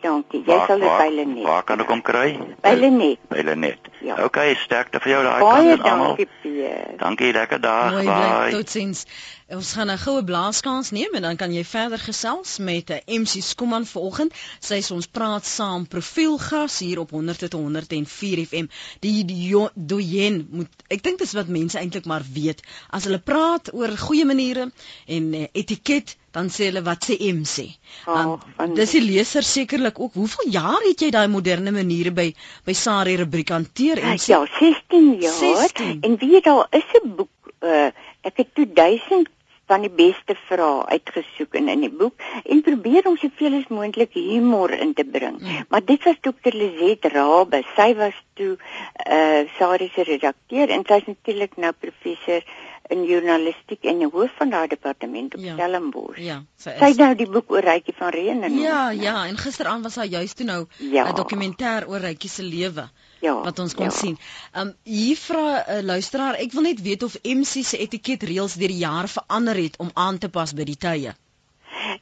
[0.00, 0.40] Dankie.
[0.46, 1.42] Jy waar, sal dit by Lenet.
[1.44, 2.28] Waar kan ek hom kry?
[2.64, 3.20] By Lenet.
[3.28, 3.90] By Lenet.
[4.00, 4.16] Ja.
[4.24, 6.14] OK, sterkte vir jou daai kant en almal.
[6.14, 6.96] Dankie, Pierre.
[7.02, 7.98] Dankie, lekker dag.
[8.00, 8.54] Bye.
[8.54, 9.04] Totsiens.
[9.50, 13.18] Ons gaan 'n goue blaaskans neem en dan kan jy verder gesels met 'n eh,
[13.18, 14.32] MC Skuman vanoggend.
[14.60, 18.70] Sy sê ons praat saam profielgas hier op 100.104 FM.
[19.00, 19.26] Die
[19.74, 22.62] doyen moet ek dink dis wat mense eintlik maar weet.
[22.90, 24.70] As hulle praat oor goeie maniere
[25.06, 27.66] en uh, etiket, dan sê hulle wat sê MC.
[28.06, 30.14] Dan oh, dis die leser sekerlik ook.
[30.14, 32.30] Hoeveel jaar het jy daai moderne maniere by
[32.66, 34.30] by Sari rubriek hanteer MC?
[34.30, 35.36] Ja, 16 jaar.
[35.40, 36.00] 16.
[36.06, 37.90] En wie daar is 'n boek uh,
[38.22, 39.28] ek het toe 1000
[39.70, 44.16] van die beste vrae uitgesoek in in die boek en probeer om soveel as moontlik
[44.18, 45.38] humor in te bring.
[45.38, 45.66] Mm.
[45.70, 47.62] Maar dit was dokter Lizet Rabbe.
[47.76, 52.42] Sy was toe uh eh, Sari se redakteur en sy is natuurlik nou professor
[52.90, 55.54] in journalistiek en hoof van daardie departement op ja.
[55.54, 56.18] Stellenbosch.
[56.18, 58.56] Ja, sy, sy het nou die boek oor Rykie van Reenen.
[58.58, 61.12] Ja, ja, en gisteraand was haar juist toe nou 'n ja.
[61.12, 62.88] dokumentêr oor Rykie se lewe
[63.20, 63.90] ja, wat ons kon ja.
[63.90, 64.18] sien.
[64.54, 68.74] Um hier vra 'n uh, luisteraar, ek wil net weet of MC se etiket-reëls deur
[68.74, 71.14] die jare verander het om aan te pas by die tye.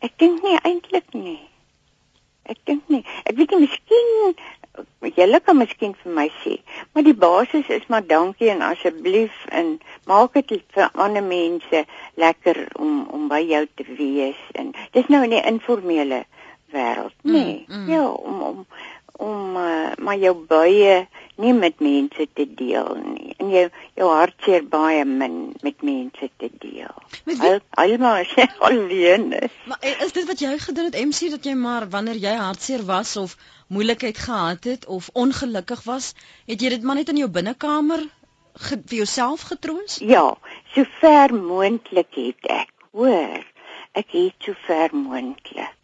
[0.01, 1.41] Ek dink nie eintlik nie.
[2.49, 3.05] Ek dink nie.
[3.25, 4.35] Ek weet nie miskien
[5.17, 6.59] julle kan miskien vir my sê,
[6.93, 12.67] maar die basis is maar dankie en asseblief en maak dit vir ander mense lekker
[12.79, 16.25] om om by jou te wees en dis nou in 'n informele
[16.73, 17.33] wêreld, nê?
[17.33, 17.91] Nee, mm, mm.
[17.91, 18.67] Ja, om om
[19.19, 21.09] om uh, maar jou baie
[21.39, 23.65] nie met mense te deel nie en jou
[24.01, 26.97] jou hartseer baie min met mense te deel.
[27.39, 28.35] Al, almal is
[28.69, 29.29] alleen.
[29.71, 32.85] Maar eh, is dit wat jy gedoen het MC dat jy maar wanneer jy hartseer
[32.91, 33.37] was of
[33.69, 36.13] moeilikheid gehad het of ongelukkig was,
[36.51, 38.07] het jy dit maar net in jou binnekamer
[38.59, 40.01] vir jouself getroos?
[40.03, 40.27] Ja,
[40.75, 42.75] so ver moontlik het ek.
[42.91, 43.45] Hoor,
[43.95, 45.78] ek het so ver moontlik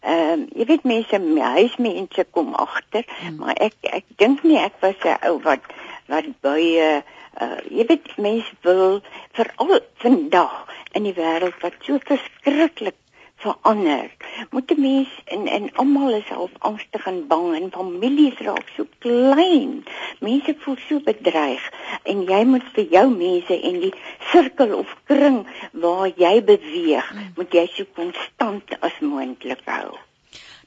[0.00, 3.38] Ehm um, jy weet mense my huismense kom agter, hmm.
[3.42, 5.64] maar ek ek dink nie ek was 'n ou wat
[6.06, 7.02] wat baie
[7.42, 9.00] uh, jy weet mense wil
[9.34, 10.54] veral vandag
[10.94, 12.96] in die wêreld wat so verskriklik
[13.42, 14.10] verander.
[14.50, 18.86] Moet die mens en en almal is half angstig en bang en families raak so
[19.04, 19.84] klein.
[20.24, 21.64] Mense voel so bedreig
[22.02, 23.94] en jy moet vir jou mense en die
[24.32, 27.32] sirkel of kring waar jy beweeg, mm.
[27.36, 29.94] moet jy so konstant as moontlik hou.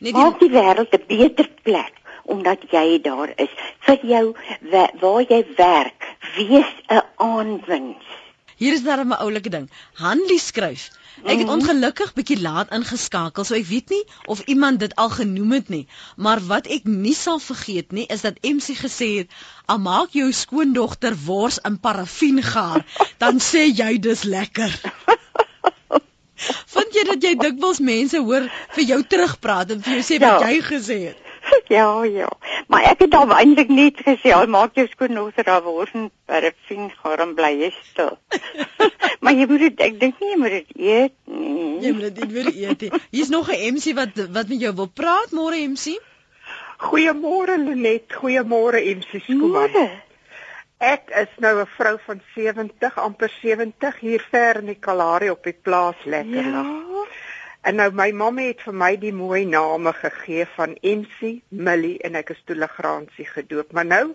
[0.01, 1.97] Net die, die wêreld 'n beter plek
[2.31, 3.53] omdat jy daar is
[3.85, 4.25] vir jou
[5.01, 6.07] waar jy werk,
[6.37, 8.20] wees 'n aanwins.
[8.61, 9.69] Hier is daar 'n oulike ding.
[10.03, 10.89] Hanlie skryf
[11.21, 11.59] Ek het mhm.
[11.59, 15.83] ongelukkig bietjie laat ingeskakel, so ek weet nie of iemand dit al genoem het nie,
[16.15, 20.31] maar wat ek nie sal vergeet nie, is dat MC gesê het: "Al maak jou
[20.33, 22.85] skoondogter wors in parafien gaar,
[23.19, 24.71] dan sê jy dis lekker."
[26.73, 30.25] Vind jy dat jy dikwels mense hoor vir jou terugpraat en vir jou sê ja.
[30.25, 31.30] wat jy gesê het?
[31.77, 32.29] Ja, ja.
[32.67, 36.89] Maar ek het al eintlik net gesê, al maak jou skoonouer daar word en parafin
[36.99, 38.17] gaan bly jy stil.
[39.23, 41.79] maar jy moet dit ek dink nie jy moet dit eet nie.
[41.85, 42.87] Jy moet dit weer eet.
[43.11, 45.97] Hier's nog 'n MC wat wat met jou wil praat, môre MC.
[46.81, 49.91] Goeiemôre Lenet, goeiemôre MC Skuman.
[50.81, 55.43] Ek is nou 'n vrou van 70, amper 70 hier ver in die Kalahari op
[55.43, 56.63] die plaas lekker ja.
[57.61, 62.17] En nou my mamma het vir my die mooi name gegee van MC, Millie en
[62.17, 63.71] ek is toelegransie gedoop.
[63.77, 64.05] Maar nou,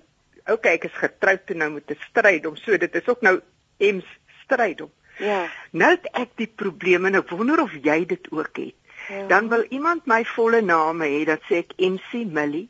[0.51, 3.39] okay, ek is getroud en nou moet ek stryd om so dit is ook nou
[3.79, 4.09] MC
[4.43, 4.91] stryd om.
[5.23, 5.47] Ja.
[5.71, 8.75] Nou het ek die probleme en ek wonder of jy dit ook het.
[9.09, 9.27] Ja.
[9.31, 12.67] Dan wil iemand my volle naam hê, dan sê ek MC Millie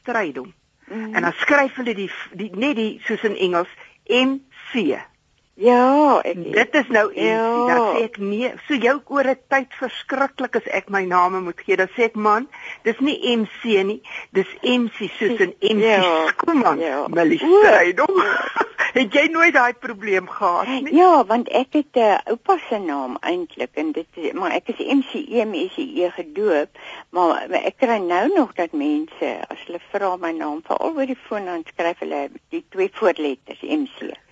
[0.00, 0.52] Strydom.
[0.88, 1.14] Mm.
[1.14, 3.72] En dan skryf hulle die, die net die soos in Engels
[4.08, 4.96] MC.
[5.54, 7.18] Ja, ek dit is nou MC.
[7.22, 7.66] Ja.
[7.68, 11.60] Dan sê ek nee, so jou oor 'n tyd verskriklik as ek my name moet
[11.62, 11.76] gee.
[11.76, 12.48] Dan sê ek man,
[12.82, 14.00] dis nie MC nie,
[14.34, 15.84] dis MC soos in MC.
[15.84, 16.32] Ja.
[16.36, 17.06] Kom aan, ja.
[17.06, 18.18] Millie Strydom.
[18.98, 20.94] het jy nooit daai probleem gehad nie?
[20.94, 24.86] Ja, want ek het 'n uh, oupa se naam eintlik en dit maar ek is
[24.86, 26.70] MCE MCE gedoop,
[27.10, 31.18] maar ek kry nou nog dat mense as hulle vra my naam veral oor die
[31.26, 34.23] foon dan skryf hulle die twee voorletters MC.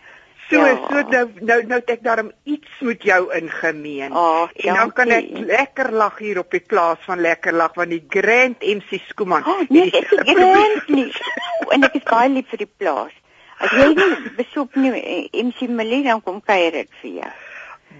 [0.51, 0.75] So ja.
[0.89, 4.13] so nou nou nou ek daarom iets met jou ingemeen.
[4.13, 7.95] Oh, en dan kan ek lekker lag hier op die plaas van lekker lag want
[7.95, 9.47] die Grand MC Skuman.
[9.47, 11.09] Oh, nee, ek is Grand nie.
[11.75, 13.15] en ek is baie lief vir die plaas.
[13.63, 17.33] As jy nie besoek nie eh, MC Melie dan kom kuier ek vir jou.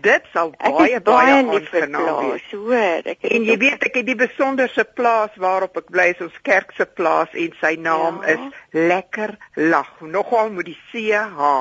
[0.03, 2.49] Dit sal baie baie aangenaam wees.
[2.51, 6.75] Hoor, ek En jy weet ek het die besonderse plaas waarop ek bly ons kerk
[6.77, 8.35] se plaas en sy naam ja.
[8.35, 9.37] is Lekker
[9.71, 9.93] Lag.
[10.01, 11.53] Nogal moet die CH.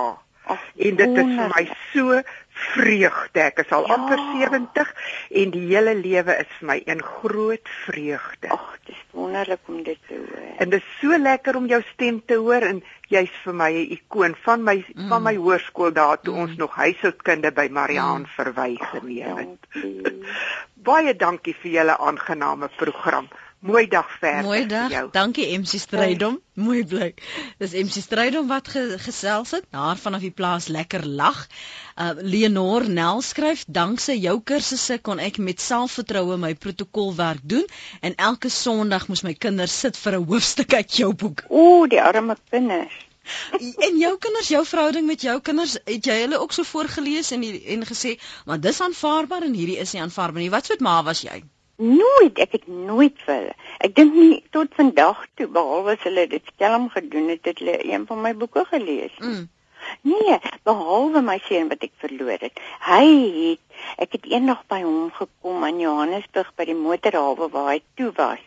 [0.49, 2.21] Ach, en dit is vir my so
[2.61, 3.41] vreugde.
[3.43, 3.95] Ek is al ja.
[3.95, 4.93] amper 70
[5.41, 8.49] en die hele lewe is vir my een groot vreugde.
[8.55, 10.47] Ag, dit is wonderlik om dit te hoor.
[10.57, 13.93] En dit is so lekker om jou stem te hoor en jy's vir my 'n
[13.97, 15.07] ikoon van my mm.
[15.09, 16.41] van my hoërskool daar toe mm.
[16.41, 18.33] ons nog huishoudkunde by Mariaan mm.
[18.35, 19.63] verwy geneem het.
[20.89, 23.29] Baie dankie vir julle aangename program.
[23.61, 24.43] Mooi dag verder.
[24.43, 25.09] Mooi dag.
[25.13, 26.39] Dankie MC Strydom.
[26.53, 26.63] Hey.
[26.63, 27.11] Mooi bly.
[27.61, 29.67] Dis MC Strydom wat ge, gesels het.
[29.69, 31.43] Daar vanaf die plaas lekker lag.
[31.95, 37.69] Uh Leonor Nel skryf: "Danksy jou kursusse kon ek met selfvertroue my protokolwerk doen
[38.01, 42.01] en elke Sondag moes my kinders sit vir 'n hoofstuk uit jou boek." Ooh, die
[42.01, 42.97] arme kinders.
[43.87, 47.43] en jou kinders, jou verhouding met jou kinders, het jy hulle ook so voorgeles en
[47.45, 51.21] en gesê, "Maar dis aanvaarbaar en hierdie is nie aanvaarbaar nie." Wat soort ma was
[51.21, 51.43] jy?
[51.81, 53.53] Nooit, ek het nooit vir hulle.
[53.81, 57.79] Ek dink nie tot vandag toe behalwe as hulle dit skelm gedoen het, het hulle
[57.89, 59.15] een van my boeke gelees.
[59.17, 59.47] Mm.
[60.05, 62.61] Nee, behalwe my seun wat ek verloor het.
[62.85, 63.07] Hy
[63.39, 68.11] het ek het eendag by hom gekom in Johannesburg by die motorhawe waar hy toe
[68.19, 68.45] was.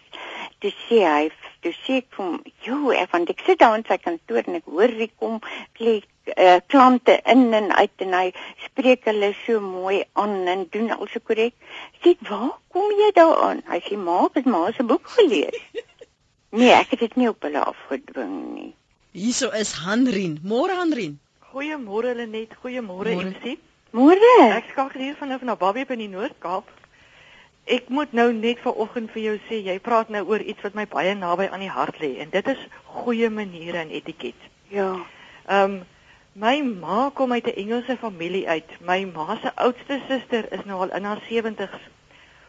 [0.63, 1.29] Toe sê hy,
[1.67, 4.63] toe sê ek vir hom, "Jo, ek van ek sit daar in sy kantoor en
[4.63, 5.41] ek hoor hy kom
[5.75, 8.33] klik uh, klante in en uit en hy
[8.65, 11.55] spreek hulle so mooi aan en doen alles korrek.
[12.03, 15.61] Sê, "Waar kom jy daaraan?" Hy sê, "Ma, ek het maar 'n boek gelees."
[16.59, 18.75] nee, ek het dit nie op hulle afgedwing nie.
[19.13, 20.41] Hierso is Hanrien.
[20.43, 21.21] Môre Hanrien.
[21.53, 22.51] Goeiemôre Lenet.
[22.63, 23.59] Goeiemôre MC.
[23.95, 24.51] Môre.
[24.51, 26.67] Ek skakel hier vanaf na Babie in die Noord-Kaap.
[27.65, 30.85] Ek moet nou net vanoggend vir jou sê, jy praat nou oor iets wat my
[30.91, 34.51] baie naby aan die hart lê en dit is goeie maniere en etiket.
[34.69, 34.91] Ja.
[35.47, 35.83] Ehm um,
[36.35, 38.71] My ma kom uit 'n Engelse familie uit.
[38.81, 41.83] My ma se oudste suster is nou al in haar 70's.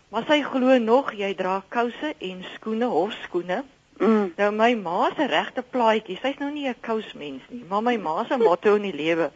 [0.09, 3.63] Maar sy glo nog jy dra kouse en skoene, hofskoene.
[3.97, 4.33] Mm.
[4.35, 8.25] Nou my ma se regte plaatjie, sy's nou nie 'n kousmens nie, maar my ma
[8.25, 9.31] se motto in die lewe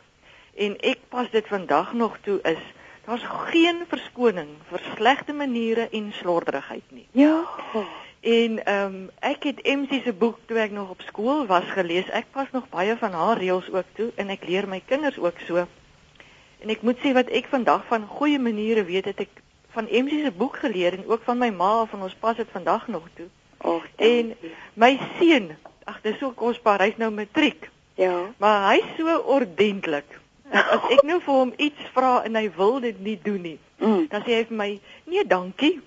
[0.60, 2.62] en ek pas dit vandag nog toe is
[3.06, 7.08] daar's geen verskoning vir slegte maniere en slordigheid nie.
[7.12, 7.46] Ja.
[8.20, 12.10] En ehm um, ek het MC se boek toe ek nog op skool was gelees.
[12.10, 15.40] Ek pas nog baie van haar reëls ook toe en ek leer my kinders ook
[15.48, 15.68] so.
[16.60, 20.20] En ek moet sê wat ek vandag van goeie maniere weet het ek van MC
[20.26, 23.28] se boek geleer en ook van my ma van ons pas dit vandag nog toe.
[23.58, 24.36] Oh, en
[24.74, 27.70] my seun, ag dis so kosbaar, hy's nou matriek.
[28.00, 28.32] Ja.
[28.38, 30.20] Maar hy's so ordentlik.
[30.50, 34.08] As ek nou vir hom iets vra en hy wil dit nie doen nie, mm.
[34.12, 34.70] dan sê hy vir my:
[35.06, 35.78] "Nee, dankie."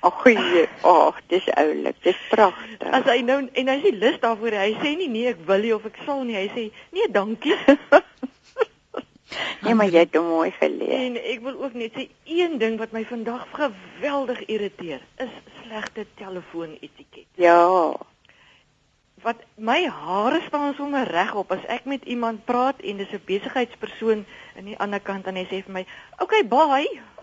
[0.00, 2.88] Ag nee, ag, dis oulik, dis pragtig.
[2.88, 5.74] As hy nou en hy sê lus daarvoor, hy sê nie nee, ek wil nie
[5.76, 6.64] of ek sal nie, hy sê
[6.96, 7.52] nee, dankie.
[9.64, 10.94] nee, maar jy het hom mooi geleer.
[11.02, 16.06] En ek wil ook net sê een ding wat my vandag geweldig irriteer, is slegte
[16.16, 17.28] telefoonetiket.
[17.36, 17.92] Ja.
[19.20, 24.24] Wat my hare staan sommer regop as ek met iemand praat en dis 'n besigheidspersoon
[24.56, 25.84] aan die ander kant en hy sê vir my,
[26.16, 27.19] "Oké, okay, bye."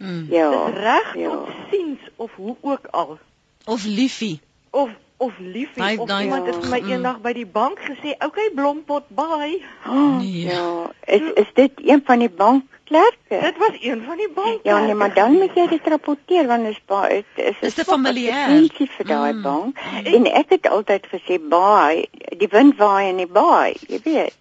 [0.00, 0.26] Mm.
[0.30, 0.70] Ja.
[0.70, 1.28] Reg ja.
[1.30, 3.18] tot siens of hoe ook al.
[3.64, 4.40] Of liefie.
[4.70, 6.92] Of of liefie of dan, iemand het vir my mm.
[6.94, 10.48] eendag by die bank gesê, "Oké, okay, blompot, bye." Oh, nee.
[10.48, 13.40] Ja, is is dit een van die bankklerke?
[13.44, 14.60] Dit was een van die bank.
[14.62, 18.48] Ja, nee, maar dan moet jy dit rapporteer want is baie is is 'n familiêr.
[18.78, 19.42] Dis vir daai mm.
[19.42, 19.78] bank.
[20.04, 24.39] En ek het altyd gesê, "Bye, die wind waai in die baai," jy weet.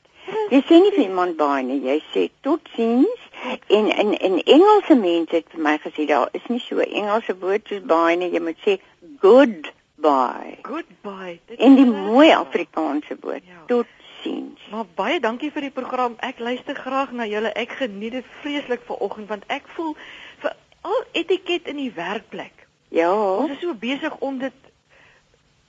[0.50, 3.26] Jy sê nie vir iemand baie nie, jy sê totsiens.
[3.68, 7.36] En in in Engelse mense het vir my gesê daar is nie so 'n Engelse
[7.40, 8.80] woord soos baie nie, jy moet sê
[9.22, 10.58] goodbye.
[10.64, 11.40] Goodbye.
[11.58, 13.44] In die mooi Afrikaanse woord.
[13.46, 13.64] Ja.
[13.68, 14.60] Totsiens.
[14.72, 16.16] Maar baie dankie vir die program.
[16.20, 17.54] Ek luister graag na julle.
[17.54, 19.96] Ek geniet dit vreeslik vanoggend want ek voel
[20.40, 22.68] vir al etiket in die werkplek.
[22.90, 23.14] Ja.
[23.14, 24.54] Ons is so besig om dit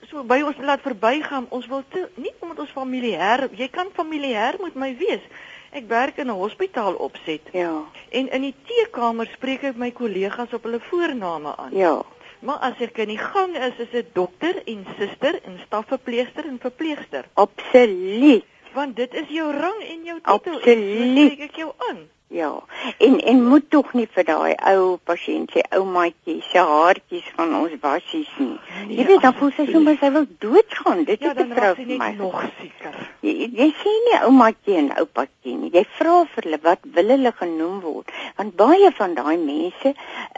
[0.09, 1.47] so by ons laat verbygaan.
[1.49, 5.23] Ons wil te, nie omdat ons familiêr, jy kan familiêr met my wees.
[5.71, 7.41] Ek werk in 'n hospitaal opset.
[7.53, 7.83] Ja.
[8.09, 11.71] En in die teekamer spreek ek my kollegas op hulle voorname aan.
[11.71, 12.01] Ja.
[12.39, 16.57] Maar as ek in die gang is, is dit dokter en suster en stafverpleegster en
[16.59, 17.25] verpleegster.
[17.33, 18.43] Absoluut.
[18.73, 20.53] Want dit is jou rang en jou titel.
[20.59, 21.39] Absoluut.
[21.39, 22.09] Ek jou aan.
[22.31, 22.63] Ja.
[22.97, 27.49] En en moet tog nie vir daai ou pasiënt sê ou maatjie se haartjies van
[27.57, 28.53] ons wassies nie.
[28.85, 31.03] Nee, jy weet dan voel sy sommer sy wil doodgaan.
[31.09, 32.11] Dit ja, is 'n vrou vir my.
[32.21, 32.95] nog seker.
[33.19, 35.71] Jy, jy sê nie ou maatjie en oupaatjie nie.
[35.75, 38.15] Jy vra vir hulle wat wil hulle genoem word?
[38.39, 39.93] Want baie van daai mense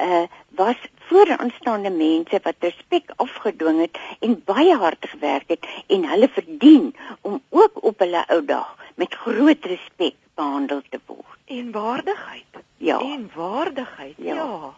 [0.07, 0.25] uh
[0.55, 6.93] was vooraanstaande mense wat respek afgedwing het en baie hard gewerk het en hulle verdien
[7.21, 11.37] om ook op hulle ou dag met groot respek behandel te word.
[11.45, 12.45] En waardigheid.
[12.77, 12.99] Ja.
[12.99, 14.13] En waardigheid.
[14.17, 14.33] Ja.
[14.33, 14.73] ja.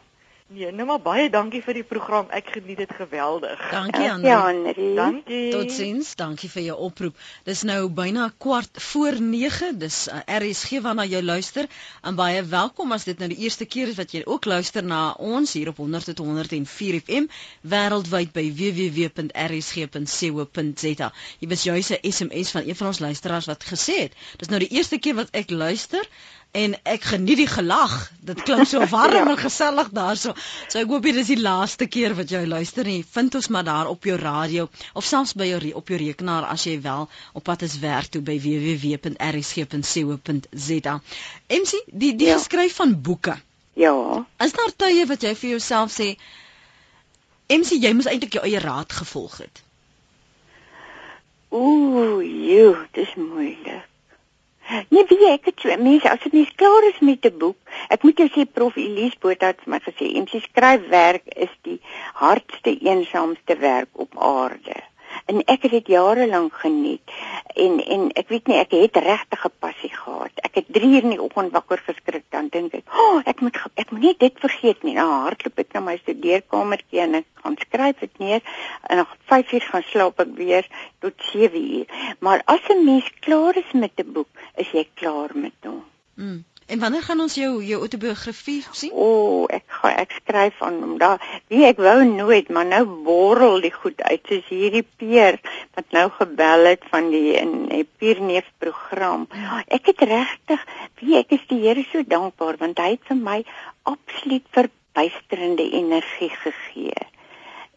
[0.47, 2.27] Nee, nou maar baie dankie vir die program.
[2.29, 3.57] Ek geniet dit geweldig.
[3.71, 4.29] Dankie Andri.
[4.29, 4.93] Ja, Andri.
[4.93, 5.49] Dankie.
[5.49, 6.11] Totsiens.
[6.19, 7.17] Dankie vir jou oproep.
[7.49, 9.79] Dis nou byna kwart voor 9.
[9.81, 11.65] Dis uh, RSG waarna jy luister.
[12.05, 15.17] En baie welkom as dit nou die eerste keer is wat jy ook luister na
[15.17, 17.25] ons hier op 100.104 FM
[17.73, 19.17] wêreldwyd by www.rsg.co.za.
[21.41, 24.61] Jy was juis 'n SMS van een van ons luisteraars wat gesê het, dis nou
[24.61, 26.05] die eerste keer wat ek luister
[26.55, 27.93] en ek geniet die gelag.
[28.23, 29.25] Dit klink so warm ja.
[29.33, 30.33] en gesellig daarso.
[30.71, 33.03] So ek hoop dit is die laaste keer wat jy luister nie.
[33.15, 36.63] Vind ons maar daar op jou radio of selfs by jou op jou rekenaar as
[36.69, 37.03] jy wel
[37.33, 39.15] op pad is werk toe by www.rsg.co.za.
[41.59, 42.39] MC, die die ja.
[42.39, 43.35] skryf van boeke.
[43.75, 44.25] Ja.
[44.39, 46.15] Is daar tye wat jy vir jouself sê
[47.51, 49.61] MC, jy moes eintlik jou eie raad gevolg het?
[51.55, 53.83] Ooh, joh, dis moeilik.
[54.89, 57.57] Nee, wie ek het mense as dit nie klaar is met 'n boek.
[57.89, 61.79] Ek moet jou sê Prof Elise Botha het my gesê, "MC skryfwerk is die
[62.13, 64.75] hardste eensaamste werk op aarde."
[65.25, 67.13] En ek het dit jare lank geniet.
[67.55, 70.31] En en ek weet nie, ek het regtig 'n passie gehad.
[70.35, 73.41] Ek het 3 uur in die oggend wakker geskrik dan dink ek, "O, oh, ek
[73.41, 77.25] moet ek moet nie dit vergeet nie." Nou hardloop ek na my studeerkamertjie en ek
[77.33, 78.41] gaan skryf dit neer
[78.87, 80.67] en nog 5 uur gaan slaap ek weer
[80.99, 82.15] tot 7 uur.
[82.19, 85.83] Maar as 'n mens klaar is met 'n boek, is jy klaar met hom.
[86.15, 86.43] Mm.
[86.65, 88.91] En wanneer gaan ons jou jou autobiografie sien?
[88.91, 90.95] O, oh, ek gaan ek skryf aan hom.
[90.97, 91.21] Daar,
[91.53, 94.23] wie ek wou nooit, maar nou borrel die goed uit.
[94.25, 95.37] Soos hierdie Peer
[95.77, 99.27] wat nou gebel het van die in die Pierneef program.
[99.67, 100.65] Ek het regtig,
[101.03, 103.39] wie ek is die Here so dankbaar want hy het vir my
[103.93, 107.05] absoluut verbuisterende energie gegee.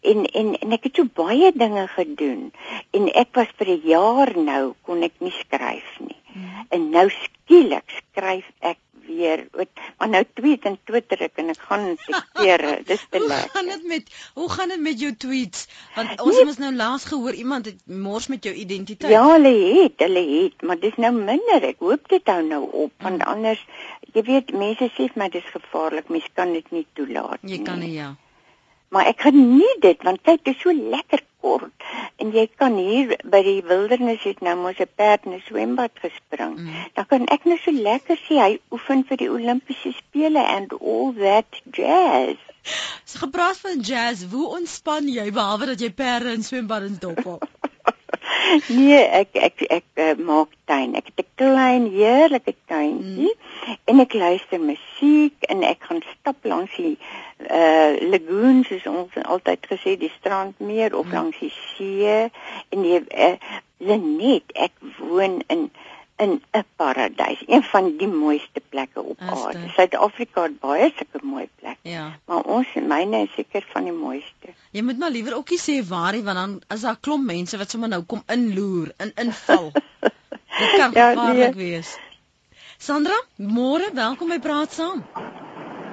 [0.01, 2.51] En en en ek het so baie dinge gedoen
[2.95, 6.21] en ek was vir 'n jaar nou kon ek nie skryf nie.
[6.33, 6.65] Hmm.
[6.69, 8.77] En nou skielik skryf ek
[9.09, 9.47] weer.
[9.97, 12.63] Maar nou tweet en twitter ek en ek gaan dikteer.
[12.89, 13.41] Dis te lekker.
[13.41, 15.67] Hoe gaan dit met Hoe gaan dit met jou tweets?
[15.95, 19.11] Want ons nee, het nou laas gehoor iemand het mors met jou identiteit.
[19.11, 21.67] Ja, hulle het, hulle het, maar dis nou minder.
[21.73, 23.33] Ek hoop dit hou nou op want hmm.
[23.33, 23.65] anders
[24.13, 26.09] jy weet mense sê vir my dis gevaarlik.
[26.09, 27.57] Mens kan dit nie toelaat nie.
[27.57, 28.13] Jy kan nie ja.
[28.89, 31.85] Maar ek geniet dit want kyk, dit is so lekker kort
[32.19, 35.91] en jy kan hier by die wildernis het nou mos 'n perd in 'n swembad
[36.03, 36.55] gespring.
[36.59, 36.73] Mm.
[36.93, 41.13] Dan kan ek net so lekker sien hy oefen vir die Olimpiese spele and all
[41.13, 42.37] that jazz.
[43.05, 47.47] So gepraat van jazz, hoe ontspan jy behalwe dat jy perde in swembaddens dop op?
[48.77, 50.95] nee, ek ek ek, ek uh, maak tuin.
[50.95, 53.77] Ek het 'n klein heerlike tuintjie mm.
[53.85, 56.97] en ek luister musiek en ek gaan stap langs die
[57.47, 61.13] uh lagoons soos ons altyd gesê die strandmeer of mm.
[61.13, 62.29] langs die see
[62.69, 63.35] en die uh,
[63.79, 65.69] Lenet ek woon in
[66.19, 69.69] in 'n paradys, een van die mooiste plekke op aarde.
[69.75, 71.89] Suid-Afrika het baie sulke mooi plekke.
[71.89, 72.19] Ja.
[72.25, 74.53] Maar ons en myne is seker van die mooiste.
[74.71, 77.69] Jy moet maar liewer ookie sê waar jy want dan is daar klomp mense wat
[77.69, 79.71] sommer nou kom inloer, in inval.
[80.59, 81.71] Dit kan ja, gevaarlik nee.
[81.71, 81.97] wees.
[82.77, 85.03] Sandra, môre, welkom by Praat Saam.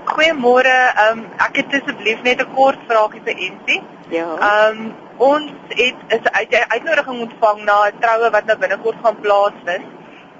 [0.06, 0.74] Goeiemôre.
[1.02, 3.82] Ehm um, ek het asseblief net 'n kort vraagie vir Ensie.
[4.10, 4.26] Ja.
[4.48, 9.86] Ehm um, ons het 'n uitnodiging ontvang na 'n troue wat nou binnekort gaan plaasvind.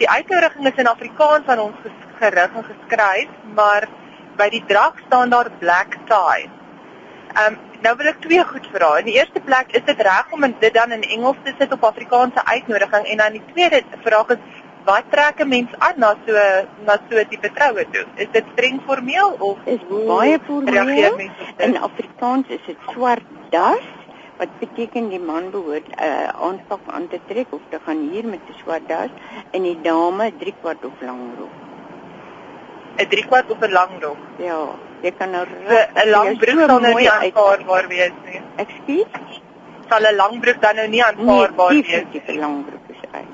[0.01, 1.87] Die uitnodiging is in Afrikaans aan ons
[2.19, 3.87] gerig en geskryf, maar
[4.37, 6.45] by die drag staan daar black tie.
[7.37, 8.91] Ehm um, nou wil ek twee goed vra.
[9.01, 11.85] In die eerste plek, is dit reg om dit dan in Engels te sit op
[11.85, 16.33] Afrikaanse uitnodiging en dan die tweede vraag is wat trek 'n mens aan na so
[16.87, 18.07] na so 'n tipe troue toe?
[18.15, 21.21] Is dit streng formeel of is baie formeel?
[21.57, 23.96] In Afrikaans is dit swart das
[24.39, 28.27] wat beteken die man behoort 'n uh, aanpak aan te trek of te gaan hier
[28.33, 29.11] met 'n swart das
[29.51, 31.55] en die dame 3 kwart of lang rok.
[32.97, 34.21] 'n 3 kwart of 'n lang rok.
[34.49, 34.61] Ja,
[35.03, 38.41] jy kan nou 'n lang broek sal nou nie aanvaarbaar wees nie.
[38.65, 39.41] Ekskuus.
[39.89, 42.23] Sal 'n lang broek dan nou nie aanvaarbaar nee, wees nie?
[42.27, 43.33] 'n lang broek is uit.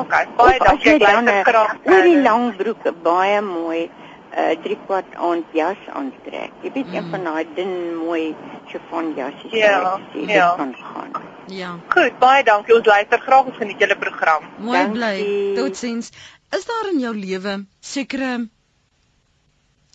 [0.00, 0.94] Okay, baie dankie.
[0.94, 1.74] Ek luister graag.
[1.84, 3.90] Oor die lang broek baie mooi 'n
[4.38, 6.52] uh, drie kwart aand jas aantrek.
[6.62, 6.94] Jy weet mm.
[6.94, 8.34] een van daai dun mooi
[8.70, 10.54] chiffon jassies ja, wat jy ja.
[10.56, 11.12] kan gaan.
[11.50, 11.72] Ja.
[11.94, 12.74] Goed, baie dankie.
[12.76, 14.46] Ons luister graag ons geniet julle program.
[14.58, 15.16] Mooi bly.
[15.58, 16.12] Totsiens.
[16.56, 18.30] Is daar in jou lewe sekere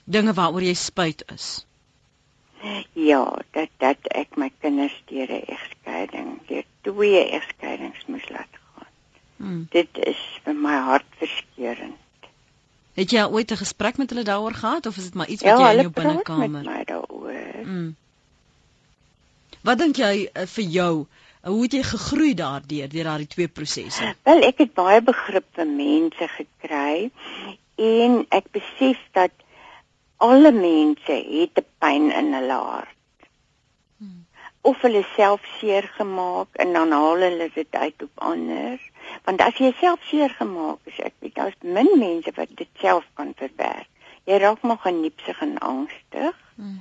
[0.06, 1.66] dinge waaroor jy spyt is?
[2.98, 3.24] Ja,
[3.54, 8.90] dat dat ek my kinders deur 'n egskeiding, deur twee egskeidings moes laat gaan.
[9.38, 9.68] Hmm.
[9.70, 12.00] Dit is vir my hart verskeurende.
[12.96, 15.60] Het jy ooit 'n gesprek met hulle daaroor gehad of is dit maar iets wat
[15.60, 16.64] ja, jy in jou binnekamer?
[16.64, 17.66] Ja, hulle daaroor.
[17.66, 17.96] Mm.
[19.66, 20.92] Wat dink jy uh, vir jou?
[21.42, 24.12] Uh, hoe het jy gegroei daardeur deur daardie twee prosesse?
[24.28, 27.10] Wel, ek het baie begrip vir mense gekry
[27.82, 29.34] en ek besef dat
[30.24, 33.30] alle mense het 'n pyn in hulle hart.
[33.98, 34.26] Hmm.
[34.62, 38.80] Of hulle self seer gemaak en dan haal hulle dit uit op ander
[39.26, 43.06] want as jy self seer gemaak is ek weet daar's min mense wat dit self
[43.20, 43.90] kan verwerk
[44.30, 46.80] jy raak maar geniepsig en angstig hmm.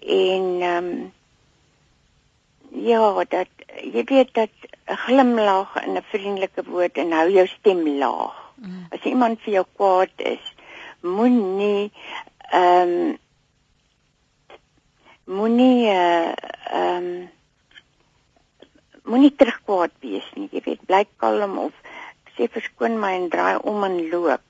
[0.00, 1.08] en ehm um,
[2.70, 3.48] ja dat
[3.82, 4.54] jy weet dat
[4.86, 8.86] 'n glimlag en 'n vriendelike woord en hou jou stem laag hmm.
[8.90, 10.54] as iemand vir jou kwaad is
[11.00, 11.90] moenie
[12.52, 13.18] ehm um,
[15.24, 16.32] moenie eh,
[16.72, 17.30] ehm uh, um,
[19.10, 20.48] moenie terugkwaad wees nie.
[20.52, 21.74] Jy weet, bly kalm of
[22.36, 24.44] sê verskoon my en draai om en loop.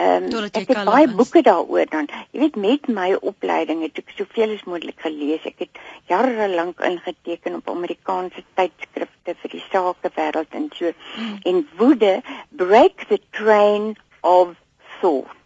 [0.00, 1.14] Ehm um, ek het baie is.
[1.14, 2.06] boeke daaroor dan.
[2.32, 5.44] Jy weet met my opleiding het ek soveel as moontlik gelees.
[5.44, 10.92] Ek het jare lank ingeteken op Amerikaanse tydskrifte vir die sakewêreld en so.
[11.16, 11.36] Mm.
[11.52, 12.14] En woede
[12.62, 14.54] break the train of
[15.00, 15.36] thoughts.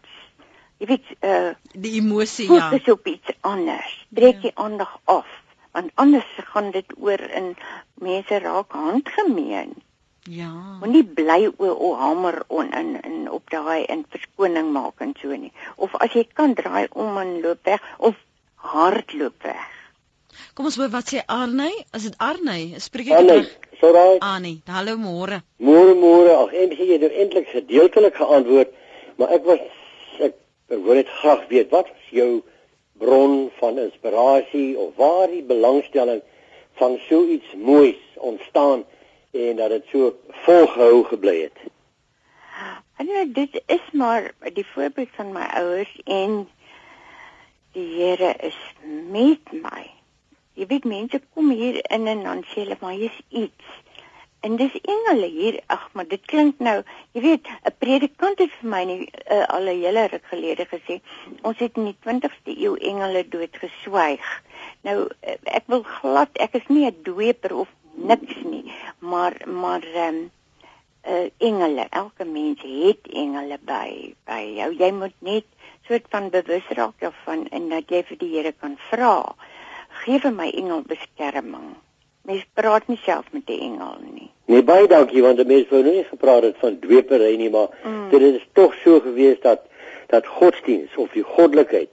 [0.79, 2.71] Jy weet uh die emosie ja.
[2.71, 3.97] Dis op iets anders.
[4.15, 4.51] Breek ja.
[4.51, 5.41] jy aandag af
[5.75, 7.57] want anders gaan dit oor in
[7.95, 9.75] mense raak handgemeen.
[10.25, 10.51] Ja.
[10.81, 15.37] Moenie bly o o hamer on in in op daai in verskoning maak en so
[15.37, 15.53] nie.
[15.77, 18.16] Of as jy kan draai om en loop weg of
[18.57, 19.66] hardloop weg.
[20.55, 21.77] Kom ons hoor wat sê Arney?
[21.93, 22.72] Is dit Arney?
[22.81, 23.53] Spreek ek terug?
[23.83, 24.16] Sorry.
[24.25, 25.43] Arney, hallo môre.
[25.61, 26.33] Môre môre.
[26.39, 28.72] Ag en jy het nou eintlik gedeeltelik geantwoord,
[29.20, 30.41] maar ek was ek,
[30.72, 32.41] wil net graag weet wat jou
[32.97, 36.25] bron van inspirasie of waar die belangstelling
[36.81, 38.89] van so iets moois ontstaan
[39.35, 40.14] en dat dit so
[40.47, 41.59] volgehou gebly het.
[42.97, 46.49] En nou, dit is maar die voorbeeld van my ouers en
[47.72, 48.59] die Here is
[49.11, 49.91] met my.
[50.55, 53.82] Jy weet mense kom hier in en dan sê hulle maar hier's iets
[54.45, 55.61] En dis engele hier.
[55.66, 56.82] Ag, maar dit klink nou,
[57.16, 61.01] jy weet, 'n predikant het vir my nie uh, al 'n hele ruk gelede gesê,
[61.43, 64.26] ons het in die 20ste eeu engele dood geswyg.
[64.82, 69.83] Nou uh, ek wil glad, ek is nie 'n dweper of niks nie, maar maar
[69.83, 70.31] ehm um,
[71.09, 74.71] uh, engele, elke mens het engele by by jou.
[74.79, 75.45] Jy moet net
[75.87, 79.35] soort van bewus raak daarvan en dat jy vir die Here kan vra.
[80.05, 81.75] Geef vir my engel beskerming.
[82.25, 84.31] Mens praat nie self met die engel nie.
[84.49, 87.69] Nee, baie dankie want die mense wou nou nie gepraat het van dwepery nie, maar
[87.85, 88.09] mm.
[88.11, 89.69] dit is tog so gewees dat
[90.13, 91.91] dat godsdiens of die goddelikheid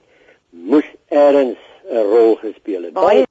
[0.50, 1.56] moes eers
[1.90, 2.92] 'n rol gespeel het.
[2.92, 3.24] Baie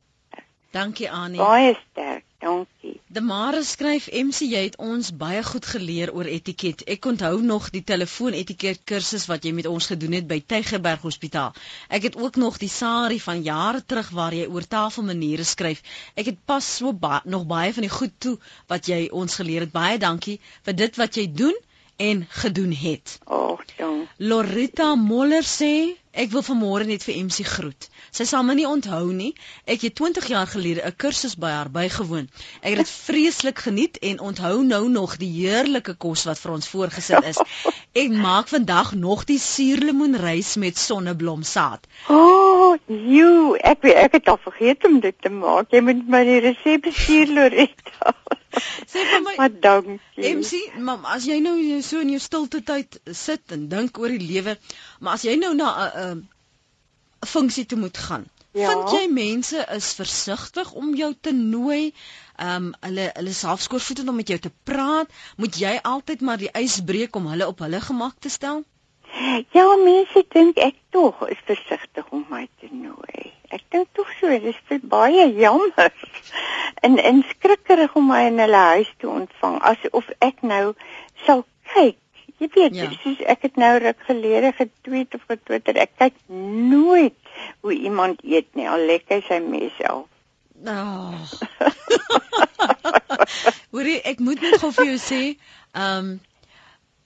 [0.71, 1.37] Dankie Annie.
[1.37, 2.23] Baie sterk.
[2.41, 2.99] Dankie.
[3.05, 6.81] De Mare skryf MC jy het ons baie goed geleer oor etiket.
[6.89, 11.53] Ek onthou nog die telefoonetiket kursus wat jy met ons gedoen het by Tygerberg Hospitaal.
[11.93, 15.83] Ek het ook nog die Sari van jare terug waar jy oor tafelmaniere skryf.
[16.17, 18.37] Ek het pas so ba nog baie van die goed toe
[18.73, 19.75] wat jy ons geleer het.
[19.77, 21.57] Baie dankie vir dit wat jy doen
[22.01, 23.19] en gedoen het.
[23.29, 24.09] Ag, dankie.
[24.17, 27.87] Lorita Moller sê ek wil vanmôre net vir MC groet.
[28.11, 29.31] Sy sal my nie onthou nie.
[29.65, 32.29] Ek het 20 jaar gelede 'n kursus by haar bygewoon.
[32.61, 36.67] Ek het dit vreeslik geniet en onthou nou nog die heerlike kos wat vir ons
[36.67, 37.39] voorgesit is.
[38.03, 41.87] Ek maak vandag nog die suurlemoenrys met sonneblomsaad.
[42.07, 45.71] O, oh, jy, ek ek het al vergeet om dit te maak.
[45.71, 48.15] Jy moet my die resep stuur, Loretta.
[48.91, 49.99] Sê vir my, maar dankie.
[50.19, 50.57] MC,
[50.87, 51.55] mam, as jy nou
[51.87, 54.57] so in jou stilte tyd sit en dink oor die lewe,
[55.01, 58.25] maar as jy nou na 'n uh, uh, funksie toe moet gaan.
[58.51, 58.69] Ja.
[58.69, 61.93] Vind jy mense is versigtig om jou te nooi
[62.41, 66.51] ehm um, hulle hulle selfskoorvoetend om met jou te praat, moet jy altyd maar die
[66.57, 68.63] ys breek om hulle op hulle gemak te stel?
[69.51, 73.31] Ja, mense dink ek tog is versigtig om my te nooi.
[73.51, 75.93] Ek dink tog so, dit is baie jammer.
[76.81, 80.73] En en skrikkerig om my in hulle huis te ontvang asof ek nou
[81.25, 81.99] sal kyk
[82.41, 82.87] Jy weet, ja.
[83.03, 88.49] soos ek het nou ruk gelede getweet of getwitter, ek kyk nooit hoe iemand eet
[88.57, 90.07] nie, al lekker sy mes self.
[90.65, 91.13] Oh.
[93.73, 95.21] Hoorie, ek moet net gou vir jou sê,
[95.77, 96.11] ehm um,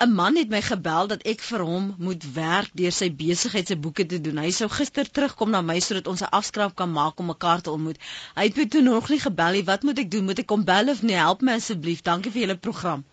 [0.03, 3.77] 'n man het my gebel dat ek vir hom moet werk deur sy besigheid se
[3.79, 4.41] boeke te doen.
[4.43, 7.71] Hy sou gister terugkom na my sodat ons 'n afskraap kan maak om mekaar te
[7.71, 7.99] ontmoet.
[8.35, 9.63] Hy het my toe nog nie gebel nie.
[9.71, 10.25] Wat moet ek doen?
[10.25, 11.15] Moet ek kom bel of nee?
[11.15, 12.01] Help my asseblief.
[12.01, 13.05] Dankie vir julle program.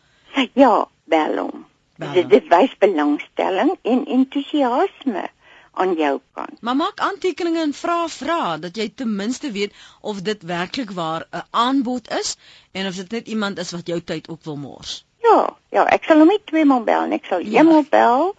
[0.55, 1.67] Ja, bel hom.
[1.97, 5.29] Dit, dit wys belangstelling en entoesiasme
[5.73, 6.61] aan jou kant.
[6.61, 11.27] Maar maak aantekeninge en vra vra dat jy ten minste weet of dit werklik waar
[11.31, 12.37] 'n aanbod is
[12.73, 15.05] en of dit net iemand is wat jou tyd op wil mors.
[15.23, 17.61] Ja, ja, ek sal hom net twee maal bel, ek sal ja.
[17.61, 18.35] eenmal bel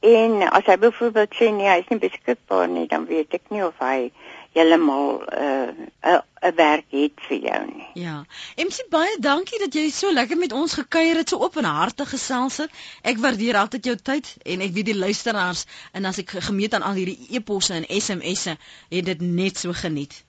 [0.00, 3.64] en as hy byvoorbeeld sê nee, hy is nie beskikbaar nie, dan weet ek nie
[3.64, 4.10] of hy
[4.52, 7.86] heeltemal 'n uh, 'n werk het vir jou nie.
[7.94, 8.24] Ja.
[8.56, 12.70] MC baie dankie dat jy so lekker met ons gekuier het, so openhartig gesels het.
[13.02, 16.82] Ek waardeer altyd jou tyd en ek weet die luisteraars en as ek gemeet aan
[16.82, 20.24] al hierdie e-posse en SMS'e het dit net so geniet.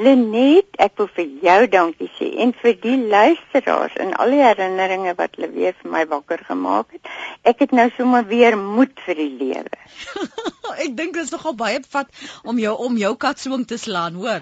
[0.00, 5.12] Lenet, ek wil vir jou dankie sê en vir die luisteraars en al die herinneringe
[5.18, 7.10] wat hulle weer vir my wakker gemaak het.
[7.44, 9.82] Ek het nou sommer weer moed vir die lewe.
[10.84, 14.40] ek dink dit is nogal baie vat om jou om jou katswing te slaan, hoor.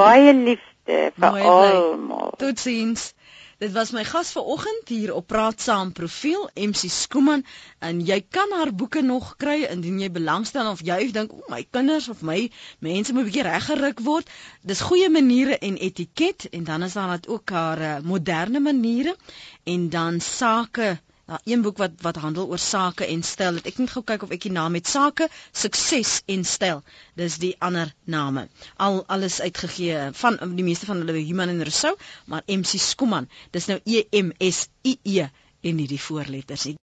[0.00, 2.32] baie liefde vir almal.
[2.40, 3.10] Totsiens.
[3.58, 7.44] Dit was my gas vanoggend hier op Praat Saam profiel MC Skooman
[7.78, 11.62] en jy kan haar boeke nog kry indien jy belangstel of jy dink o my
[11.76, 12.36] kinders of my
[12.84, 14.28] mense moet 'n bietjie reggeruk word.
[14.60, 19.16] Dis goeie maniere en etiket en dan is daar ook haar uh, moderne maniere
[19.64, 20.98] en dan sake
[21.30, 23.56] Nou een boek wat wat handel oor sake en styl.
[23.70, 24.86] Ek moet gou kyk of ek die naam het.
[24.90, 25.26] Sake,
[25.62, 26.82] sukses en styl.
[27.18, 28.44] Dis die ander name.
[28.86, 31.96] Al alles uitgegee van die meeste van hulle Human en Rousseau,
[32.30, 33.26] maar MC Skuman.
[33.56, 35.26] Dis nou E M S I E
[35.66, 36.74] en nie die voorletters nie.